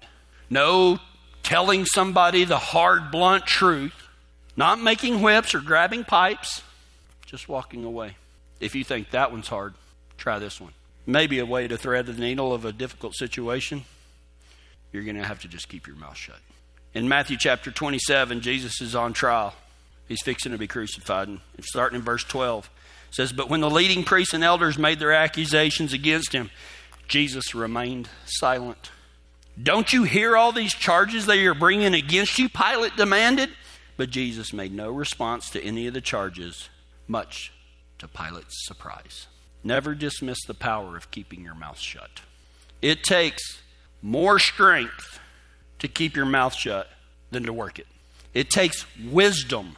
No 0.48 1.00
telling 1.42 1.84
somebody 1.84 2.44
the 2.44 2.58
hard, 2.58 3.10
blunt 3.10 3.44
truth. 3.44 4.08
Not 4.56 4.80
making 4.80 5.20
whips 5.20 5.54
or 5.54 5.60
grabbing 5.60 6.04
pipes. 6.04 6.62
Just 7.26 7.48
walking 7.48 7.84
away. 7.84 8.16
If 8.58 8.74
you 8.74 8.84
think 8.84 9.10
that 9.10 9.32
one's 9.32 9.48
hard, 9.48 9.74
try 10.16 10.38
this 10.38 10.60
one. 10.60 10.72
Maybe 11.06 11.38
a 11.38 11.46
way 11.46 11.68
to 11.68 11.76
thread 11.76 12.06
the 12.06 12.12
needle 12.12 12.52
of 12.52 12.64
a 12.64 12.72
difficult 12.72 13.14
situation. 13.14 13.84
You're 14.92 15.04
going 15.04 15.16
to 15.16 15.24
have 15.24 15.40
to 15.42 15.48
just 15.48 15.68
keep 15.68 15.86
your 15.86 15.96
mouth 15.96 16.16
shut. 16.16 16.38
In 16.92 17.08
Matthew 17.08 17.36
chapter 17.38 17.70
27, 17.70 18.40
Jesus 18.40 18.80
is 18.80 18.96
on 18.96 19.12
trial. 19.12 19.54
He's 20.08 20.22
fixing 20.22 20.50
to 20.50 20.58
be 20.58 20.66
crucified. 20.66 21.28
And 21.28 21.40
starting 21.62 22.00
in 22.00 22.04
verse 22.04 22.24
12, 22.24 22.68
it 23.08 23.14
says, 23.14 23.32
But 23.32 23.48
when 23.48 23.60
the 23.60 23.70
leading 23.70 24.02
priests 24.02 24.34
and 24.34 24.42
elders 24.42 24.76
made 24.76 24.98
their 24.98 25.12
accusations 25.12 25.92
against 25.92 26.32
him, 26.32 26.50
Jesus 27.06 27.54
remained 27.54 28.08
silent. 28.24 28.90
Don't 29.62 29.92
you 29.92 30.02
hear 30.02 30.36
all 30.36 30.50
these 30.50 30.74
charges 30.74 31.26
they 31.26 31.46
are 31.46 31.54
bringing 31.54 31.94
against 31.94 32.38
you? 32.38 32.48
Pilate 32.48 32.96
demanded. 32.96 33.50
But 33.96 34.10
Jesus 34.10 34.52
made 34.52 34.72
no 34.72 34.90
response 34.90 35.50
to 35.50 35.62
any 35.62 35.86
of 35.86 35.94
the 35.94 36.00
charges, 36.00 36.70
much 37.06 37.52
to 37.98 38.08
Pilate's 38.08 38.66
surprise. 38.66 39.28
Never 39.62 39.94
dismiss 39.94 40.38
the 40.44 40.54
power 40.54 40.96
of 40.96 41.10
keeping 41.12 41.44
your 41.44 41.54
mouth 41.54 41.78
shut. 41.78 42.22
It 42.82 43.04
takes 43.04 43.60
more 44.02 44.38
strength 44.38 45.19
to 45.80 45.88
keep 45.88 46.16
your 46.16 46.26
mouth 46.26 46.54
shut 46.54 46.88
than 47.30 47.44
to 47.44 47.52
work 47.52 47.78
it. 47.78 47.86
It 48.32 48.50
takes 48.50 48.86
wisdom. 48.98 49.76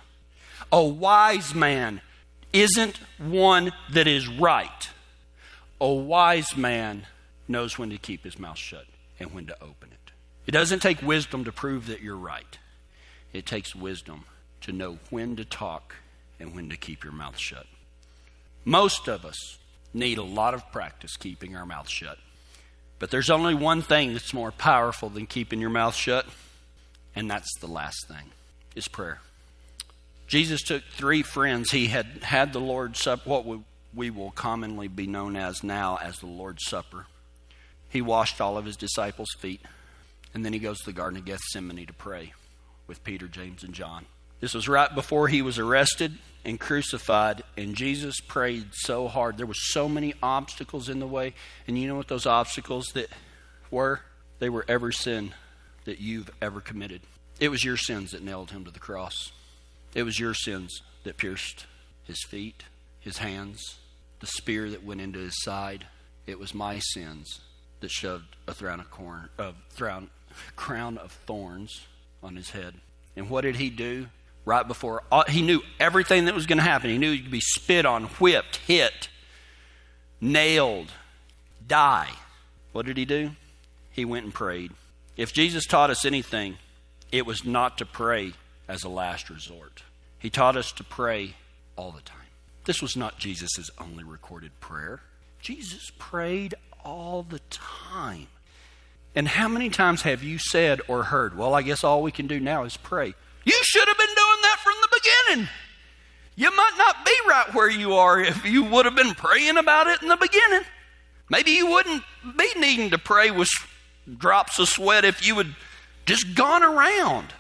A 0.70 0.82
wise 0.82 1.54
man 1.54 2.00
isn't 2.52 2.98
one 3.18 3.72
that 3.90 4.06
is 4.06 4.28
right. 4.28 4.90
A 5.80 5.92
wise 5.92 6.56
man 6.56 7.06
knows 7.48 7.78
when 7.78 7.90
to 7.90 7.98
keep 7.98 8.24
his 8.24 8.38
mouth 8.38 8.58
shut 8.58 8.86
and 9.18 9.32
when 9.32 9.46
to 9.46 9.54
open 9.62 9.90
it. 9.90 10.12
It 10.46 10.52
doesn't 10.52 10.80
take 10.80 11.02
wisdom 11.02 11.44
to 11.44 11.52
prove 11.52 11.86
that 11.86 12.02
you're 12.02 12.16
right. 12.16 12.58
It 13.32 13.46
takes 13.46 13.74
wisdom 13.74 14.24
to 14.62 14.72
know 14.72 14.98
when 15.10 15.36
to 15.36 15.44
talk 15.44 15.96
and 16.38 16.54
when 16.54 16.68
to 16.70 16.76
keep 16.76 17.04
your 17.04 17.12
mouth 17.12 17.38
shut. 17.38 17.66
Most 18.64 19.08
of 19.08 19.24
us 19.24 19.58
need 19.94 20.18
a 20.18 20.22
lot 20.22 20.54
of 20.54 20.70
practice 20.72 21.16
keeping 21.16 21.56
our 21.56 21.66
mouth 21.66 21.88
shut. 21.88 22.18
But 23.02 23.10
there's 23.10 23.30
only 23.30 23.56
one 23.56 23.82
thing 23.82 24.12
that's 24.12 24.32
more 24.32 24.52
powerful 24.52 25.08
than 25.08 25.26
keeping 25.26 25.60
your 25.60 25.70
mouth 25.70 25.96
shut, 25.96 26.24
and 27.16 27.28
that's 27.28 27.50
the 27.58 27.66
last 27.66 28.06
thing 28.06 28.30
is 28.76 28.86
prayer. 28.86 29.20
Jesus 30.28 30.62
took 30.62 30.84
three 30.84 31.22
friends. 31.22 31.72
He 31.72 31.88
had 31.88 32.06
had 32.22 32.52
the 32.52 32.60
Lord's 32.60 33.00
Supper, 33.00 33.28
what 33.28 33.44
we 33.92 34.10
will 34.10 34.30
commonly 34.30 34.86
be 34.86 35.08
known 35.08 35.34
as 35.34 35.64
now 35.64 35.98
as 36.00 36.20
the 36.20 36.28
Lord's 36.28 36.64
Supper. 36.64 37.06
He 37.88 38.00
washed 38.00 38.40
all 38.40 38.56
of 38.56 38.66
his 38.66 38.76
disciples' 38.76 39.34
feet, 39.36 39.62
and 40.32 40.44
then 40.44 40.52
he 40.52 40.60
goes 40.60 40.78
to 40.78 40.86
the 40.86 40.92
Garden 40.92 41.18
of 41.18 41.24
Gethsemane 41.24 41.84
to 41.86 41.92
pray 41.92 42.34
with 42.86 43.02
Peter, 43.02 43.26
James, 43.26 43.64
and 43.64 43.74
John. 43.74 44.06
This 44.38 44.54
was 44.54 44.68
right 44.68 44.94
before 44.94 45.26
he 45.26 45.42
was 45.42 45.58
arrested 45.58 46.18
and 46.44 46.58
crucified, 46.58 47.42
and 47.56 47.74
Jesus 47.74 48.20
prayed 48.20 48.68
so 48.72 49.08
hard. 49.08 49.36
There 49.36 49.46
were 49.46 49.54
so 49.54 49.88
many 49.88 50.14
obstacles 50.22 50.88
in 50.88 50.98
the 50.98 51.06
way, 51.06 51.34
and 51.66 51.78
you 51.78 51.86
know 51.86 51.94
what 51.94 52.08
those 52.08 52.26
obstacles 52.26 52.86
that 52.94 53.08
were? 53.70 54.00
They 54.38 54.48
were 54.48 54.64
every 54.66 54.92
sin 54.92 55.34
that 55.84 56.00
you've 56.00 56.30
ever 56.40 56.60
committed. 56.60 57.02
It 57.38 57.48
was 57.48 57.64
your 57.64 57.76
sins 57.76 58.10
that 58.10 58.22
nailed 58.22 58.50
him 58.50 58.64
to 58.64 58.70
the 58.70 58.78
cross. 58.78 59.32
It 59.94 60.02
was 60.02 60.18
your 60.18 60.34
sins 60.34 60.82
that 61.04 61.16
pierced 61.16 61.66
his 62.04 62.22
feet, 62.28 62.64
his 63.00 63.18
hands, 63.18 63.78
the 64.20 64.26
spear 64.26 64.70
that 64.70 64.84
went 64.84 65.00
into 65.00 65.18
his 65.18 65.42
side. 65.42 65.86
It 66.26 66.38
was 66.38 66.54
my 66.54 66.78
sins 66.78 67.40
that 67.80 67.90
shoved 67.90 68.36
a 68.46 68.54
crown 68.54 68.80
of, 68.80 68.90
corn, 68.90 69.28
uh, 69.38 69.52
crown 70.56 70.98
of 70.98 71.12
thorns 71.12 71.82
on 72.22 72.36
his 72.36 72.50
head. 72.50 72.74
And 73.16 73.28
what 73.28 73.42
did 73.42 73.56
he 73.56 73.70
do? 73.70 74.06
Right 74.44 74.66
before 74.66 75.02
he 75.28 75.42
knew 75.42 75.62
everything 75.78 76.24
that 76.24 76.34
was 76.34 76.46
going 76.46 76.58
to 76.58 76.64
happen. 76.64 76.90
He 76.90 76.98
knew 76.98 77.12
he'd 77.12 77.30
be 77.30 77.40
spit 77.40 77.86
on, 77.86 78.04
whipped, 78.04 78.56
hit, 78.56 79.08
nailed, 80.20 80.92
die. 81.66 82.10
What 82.72 82.86
did 82.86 82.96
he 82.96 83.04
do? 83.04 83.32
He 83.90 84.04
went 84.04 84.24
and 84.24 84.34
prayed. 84.34 84.72
If 85.16 85.32
Jesus 85.32 85.66
taught 85.66 85.90
us 85.90 86.04
anything, 86.04 86.56
it 87.10 87.26
was 87.26 87.44
not 87.44 87.78
to 87.78 87.86
pray 87.86 88.32
as 88.66 88.84
a 88.84 88.88
last 88.88 89.28
resort. 89.28 89.82
He 90.18 90.30
taught 90.30 90.56
us 90.56 90.72
to 90.72 90.84
pray 90.84 91.34
all 91.76 91.90
the 91.90 92.00
time. 92.00 92.18
This 92.64 92.80
was 92.80 92.96
not 92.96 93.18
Jesus' 93.18 93.70
only 93.78 94.04
recorded 94.04 94.58
prayer. 94.60 95.00
Jesus 95.40 95.90
prayed 95.98 96.54
all 96.84 97.22
the 97.22 97.40
time. 97.50 98.28
And 99.14 99.28
how 99.28 99.48
many 99.48 99.68
times 99.68 100.02
have 100.02 100.22
you 100.22 100.38
said 100.38 100.80
or 100.88 101.04
heard, 101.04 101.36
well, 101.36 101.54
I 101.54 101.62
guess 101.62 101.84
all 101.84 102.02
we 102.02 102.12
can 102.12 102.26
do 102.26 102.40
now 102.40 102.64
is 102.64 102.76
pray? 102.76 103.14
You 103.44 103.58
should 103.62 103.88
have 103.88 103.98
been 103.98 104.06
doing 104.06 104.16
that 104.42 104.56
from 104.62 104.74
the 104.80 105.00
beginning. 105.00 105.48
You 106.34 106.54
might 106.56 106.74
not 106.78 107.04
be 107.04 107.14
right 107.28 107.54
where 107.54 107.70
you 107.70 107.94
are 107.94 108.20
if 108.20 108.44
you 108.44 108.64
would 108.64 108.86
have 108.86 108.96
been 108.96 109.14
praying 109.14 109.58
about 109.58 109.86
it 109.86 110.02
in 110.02 110.08
the 110.08 110.16
beginning. 110.16 110.62
Maybe 111.28 111.52
you 111.52 111.66
wouldn't 111.66 112.02
be 112.36 112.48
needing 112.56 112.90
to 112.90 112.98
pray 112.98 113.30
with 113.30 113.48
drops 114.18 114.58
of 114.58 114.68
sweat 114.68 115.04
if 115.04 115.26
you 115.26 115.36
had 115.36 115.54
just 116.06 116.34
gone 116.34 116.62
around 116.62 117.32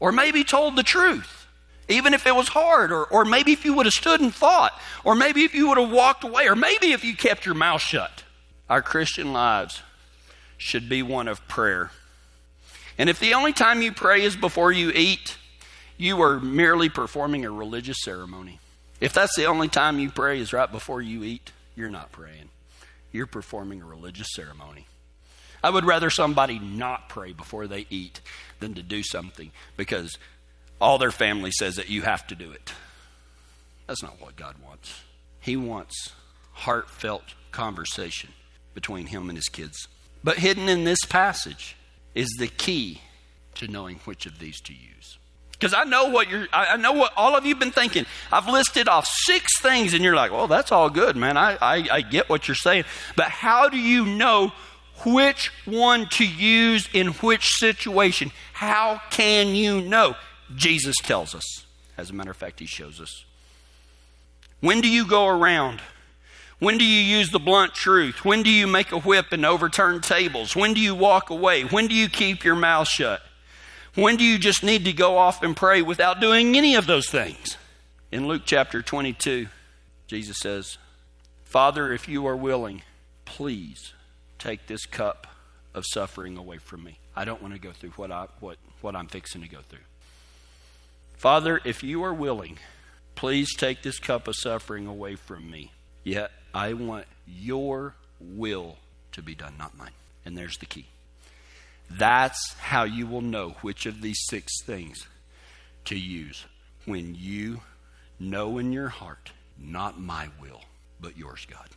or 0.00 0.12
maybe 0.12 0.44
told 0.44 0.76
the 0.76 0.82
truth, 0.82 1.46
even 1.88 2.14
if 2.14 2.26
it 2.26 2.34
was 2.34 2.48
hard, 2.48 2.92
or, 2.92 3.04
or 3.04 3.24
maybe 3.24 3.52
if 3.52 3.64
you 3.64 3.74
would 3.74 3.86
have 3.86 3.92
stood 3.94 4.20
and 4.20 4.34
thought, 4.34 4.78
or 5.04 5.14
maybe 5.14 5.44
if 5.44 5.54
you 5.54 5.68
would 5.68 5.78
have 5.78 5.90
walked 5.90 6.24
away, 6.24 6.46
or 6.46 6.56
maybe 6.56 6.92
if 6.92 7.04
you 7.04 7.16
kept 7.16 7.46
your 7.46 7.54
mouth 7.54 7.80
shut. 7.80 8.24
Our 8.68 8.82
Christian 8.82 9.32
lives 9.32 9.82
should 10.56 10.88
be 10.88 11.02
one 11.02 11.28
of 11.28 11.46
prayer. 11.48 11.90
And 12.98 13.08
if 13.10 13.18
the 13.18 13.34
only 13.34 13.52
time 13.52 13.82
you 13.82 13.92
pray 13.92 14.22
is 14.22 14.36
before 14.36 14.72
you 14.72 14.90
eat, 14.90 15.36
you 15.96 16.20
are 16.22 16.40
merely 16.40 16.88
performing 16.88 17.44
a 17.44 17.50
religious 17.50 17.98
ceremony. 18.02 18.58
If 19.00 19.12
that's 19.12 19.36
the 19.36 19.46
only 19.46 19.68
time 19.68 19.98
you 19.98 20.10
pray 20.10 20.40
is 20.40 20.52
right 20.52 20.70
before 20.70 21.02
you 21.02 21.24
eat, 21.24 21.52
you're 21.76 21.90
not 21.90 22.12
praying. 22.12 22.48
You're 23.12 23.26
performing 23.26 23.82
a 23.82 23.86
religious 23.86 24.28
ceremony. 24.34 24.86
I 25.62 25.70
would 25.70 25.84
rather 25.84 26.10
somebody 26.10 26.58
not 26.58 27.08
pray 27.08 27.32
before 27.32 27.66
they 27.66 27.86
eat 27.88 28.20
than 28.60 28.74
to 28.74 28.82
do 28.82 29.02
something 29.02 29.50
because 29.76 30.18
all 30.80 30.98
their 30.98 31.10
family 31.10 31.50
says 31.50 31.76
that 31.76 31.88
you 31.88 32.02
have 32.02 32.26
to 32.26 32.34
do 32.34 32.50
it. 32.50 32.72
That's 33.86 34.02
not 34.02 34.20
what 34.20 34.36
God 34.36 34.56
wants. 34.64 35.02
He 35.40 35.56
wants 35.56 36.12
heartfelt 36.52 37.34
conversation 37.50 38.30
between 38.74 39.06
him 39.06 39.28
and 39.28 39.38
his 39.38 39.48
kids. 39.48 39.88
But 40.22 40.38
hidden 40.38 40.68
in 40.68 40.84
this 40.84 41.04
passage 41.04 41.76
is 42.14 42.28
the 42.38 42.48
key 42.48 43.00
to 43.56 43.68
knowing 43.68 44.00
which 44.04 44.26
of 44.26 44.38
these 44.38 44.60
to 44.62 44.72
use. 44.72 45.18
Because 45.64 45.80
I 45.80 45.88
know 45.88 46.10
what 46.10 46.28
you're, 46.28 46.46
I 46.52 46.76
know 46.76 46.92
what 46.92 47.14
all 47.16 47.34
of 47.34 47.46
you've 47.46 47.58
been 47.58 47.70
thinking. 47.70 48.04
I've 48.30 48.46
listed 48.46 48.86
off 48.86 49.06
six 49.06 49.58
things, 49.62 49.94
and 49.94 50.04
you're 50.04 50.14
like, 50.14 50.30
well, 50.30 50.46
that's 50.46 50.70
all 50.70 50.90
good, 50.90 51.16
man. 51.16 51.38
I, 51.38 51.56
I, 51.58 51.88
I 51.90 52.00
get 52.02 52.28
what 52.28 52.46
you're 52.46 52.54
saying. 52.54 52.84
But 53.16 53.28
how 53.30 53.70
do 53.70 53.78
you 53.78 54.04
know 54.04 54.52
which 55.06 55.50
one 55.64 56.06
to 56.10 56.26
use 56.26 56.86
in 56.92 57.12
which 57.12 57.46
situation? 57.46 58.30
How 58.52 59.00
can 59.08 59.54
you 59.54 59.80
know? 59.80 60.16
Jesus 60.54 60.98
tells 60.98 61.34
us. 61.34 61.64
As 61.96 62.10
a 62.10 62.12
matter 62.12 62.30
of 62.30 62.36
fact, 62.36 62.60
he 62.60 62.66
shows 62.66 63.00
us. 63.00 63.24
When 64.60 64.82
do 64.82 64.88
you 64.88 65.06
go 65.06 65.28
around? 65.28 65.80
When 66.58 66.76
do 66.76 66.84
you 66.84 67.00
use 67.00 67.30
the 67.30 67.38
blunt 67.38 67.72
truth? 67.72 68.22
When 68.22 68.42
do 68.42 68.50
you 68.50 68.66
make 68.66 68.92
a 68.92 68.98
whip 68.98 69.32
and 69.32 69.46
overturn 69.46 70.02
tables? 70.02 70.54
When 70.54 70.74
do 70.74 70.80
you 70.82 70.94
walk 70.94 71.30
away? 71.30 71.62
When 71.62 71.86
do 71.86 71.94
you 71.94 72.10
keep 72.10 72.44
your 72.44 72.54
mouth 72.54 72.86
shut? 72.86 73.22
When 73.94 74.16
do 74.16 74.24
you 74.24 74.38
just 74.38 74.64
need 74.64 74.84
to 74.86 74.92
go 74.92 75.18
off 75.18 75.42
and 75.42 75.56
pray 75.56 75.80
without 75.80 76.20
doing 76.20 76.56
any 76.56 76.74
of 76.74 76.86
those 76.86 77.08
things? 77.08 77.56
In 78.10 78.26
Luke 78.26 78.42
chapter 78.44 78.82
22, 78.82 79.46
Jesus 80.08 80.38
says, 80.38 80.78
Father, 81.44 81.92
if 81.92 82.08
you 82.08 82.26
are 82.26 82.36
willing, 82.36 82.82
please 83.24 83.92
take 84.36 84.66
this 84.66 84.84
cup 84.84 85.28
of 85.74 85.84
suffering 85.86 86.36
away 86.36 86.58
from 86.58 86.82
me. 86.82 86.98
I 87.14 87.24
don't 87.24 87.40
want 87.40 87.54
to 87.54 87.60
go 87.60 87.70
through 87.70 87.90
what, 87.90 88.10
I, 88.10 88.26
what, 88.40 88.56
what 88.80 88.96
I'm 88.96 89.06
fixing 89.06 89.42
to 89.42 89.48
go 89.48 89.60
through. 89.68 89.78
Father, 91.16 91.60
if 91.64 91.84
you 91.84 92.02
are 92.02 92.12
willing, 92.12 92.58
please 93.14 93.54
take 93.54 93.82
this 93.82 94.00
cup 94.00 94.26
of 94.26 94.34
suffering 94.36 94.88
away 94.88 95.14
from 95.14 95.48
me. 95.48 95.70
Yet 96.02 96.32
I 96.52 96.72
want 96.72 97.06
your 97.26 97.94
will 98.20 98.78
to 99.12 99.22
be 99.22 99.36
done, 99.36 99.54
not 99.56 99.76
mine. 99.78 99.92
And 100.24 100.36
there's 100.36 100.58
the 100.58 100.66
key. 100.66 100.86
That's 101.90 102.54
how 102.54 102.84
you 102.84 103.06
will 103.06 103.20
know 103.20 103.56
which 103.62 103.86
of 103.86 104.02
these 104.02 104.18
six 104.28 104.52
things 104.64 105.06
to 105.84 105.96
use 105.96 106.44
when 106.86 107.14
you 107.14 107.60
Know 108.18 108.58
in 108.58 108.72
your 108.72 108.88
heart, 108.88 109.32
not 109.58 110.00
my 110.00 110.28
will, 110.40 110.62
but 111.00 111.16
yours, 111.16 111.46
God. 111.50 111.68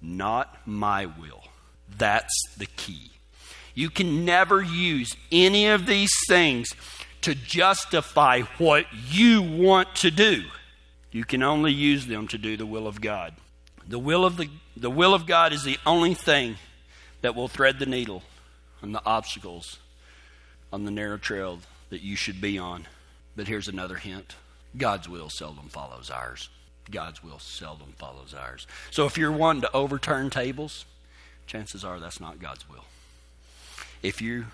Not 0.00 0.56
my 0.66 1.06
will. 1.06 1.42
That's 1.98 2.34
the 2.56 2.66
key. 2.66 3.10
You 3.74 3.90
can 3.90 4.24
never 4.24 4.62
use 4.62 5.16
any 5.30 5.68
of 5.68 5.86
these 5.86 6.12
things 6.28 6.70
to 7.22 7.34
justify 7.34 8.40
what 8.58 8.86
you 9.10 9.42
want 9.42 9.94
to 9.96 10.10
do. 10.10 10.44
You 11.10 11.24
can 11.24 11.42
only 11.42 11.72
use 11.72 12.06
them 12.06 12.28
to 12.28 12.38
do 12.38 12.56
the 12.56 12.66
will 12.66 12.86
of 12.86 13.00
God. 13.00 13.34
The 13.86 13.98
will 13.98 14.24
of, 14.24 14.36
the, 14.36 14.48
the 14.76 14.90
will 14.90 15.14
of 15.14 15.26
God 15.26 15.52
is 15.52 15.64
the 15.64 15.78
only 15.84 16.14
thing 16.14 16.56
that 17.22 17.34
will 17.34 17.48
thread 17.48 17.78
the 17.78 17.86
needle 17.86 18.22
on 18.82 18.92
the 18.92 19.04
obstacles 19.06 19.78
on 20.72 20.84
the 20.84 20.90
narrow 20.90 21.18
trail 21.18 21.60
that 21.90 22.02
you 22.02 22.16
should 22.16 22.40
be 22.40 22.58
on. 22.58 22.86
But 23.36 23.46
here's 23.46 23.68
another 23.68 23.96
hint 23.96 24.34
God's 24.76 25.08
will 25.08 25.28
seldom 25.30 25.68
follows 25.68 26.10
ours. 26.10 26.48
God's 26.90 27.22
will 27.22 27.38
seldom 27.38 27.92
follows 27.96 28.34
ours. 28.34 28.66
So 28.90 29.06
if 29.06 29.16
you're 29.16 29.32
wanting 29.32 29.62
to 29.62 29.72
overturn 29.72 30.30
tables, 30.30 30.84
chances 31.46 31.84
are 31.84 32.00
that's 32.00 32.20
not 32.20 32.40
God's 32.40 32.68
will. 32.68 32.84
If 34.02 34.20
you 34.20 34.46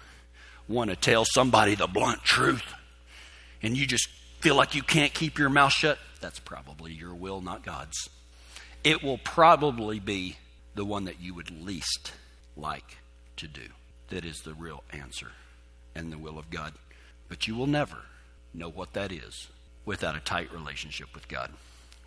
want 0.68 0.90
to 0.90 0.96
tell 0.96 1.24
somebody 1.24 1.74
the 1.74 1.86
blunt 1.86 2.22
truth 2.22 2.64
and 3.62 3.76
you 3.76 3.86
just 3.86 4.08
feel 4.40 4.56
like 4.56 4.74
you 4.74 4.82
can't 4.82 5.14
keep 5.14 5.38
your 5.38 5.48
mouth 5.48 5.72
shut, 5.72 5.98
that's 6.20 6.38
probably 6.38 6.92
your 6.92 7.14
will, 7.14 7.40
not 7.40 7.64
God's. 7.64 8.08
It 8.84 9.02
will 9.02 9.18
probably 9.18 9.98
be 9.98 10.36
the 10.74 10.84
one 10.84 11.06
that 11.06 11.20
you 11.20 11.34
would 11.34 11.50
least 11.50 12.12
like 12.56 12.98
to 13.36 13.48
do 13.48 13.62
that 14.08 14.24
is 14.24 14.42
the 14.42 14.54
real 14.54 14.82
answer 14.92 15.32
and 15.94 16.12
the 16.12 16.18
will 16.18 16.38
of 16.38 16.50
God. 16.50 16.74
But 17.28 17.46
you 17.46 17.54
will 17.54 17.66
never 17.66 17.98
know 18.54 18.68
what 18.68 18.94
that 18.94 19.12
is 19.12 19.48
without 19.84 20.16
a 20.16 20.20
tight 20.20 20.52
relationship 20.52 21.14
with 21.14 21.28
God, 21.28 21.52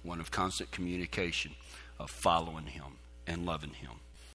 one 0.03 0.19
of 0.19 0.31
constant 0.31 0.71
communication, 0.71 1.51
of 1.99 2.09
following 2.09 2.65
Him 2.65 2.97
and 3.27 3.45
loving 3.45 3.73
Him. 3.73 3.91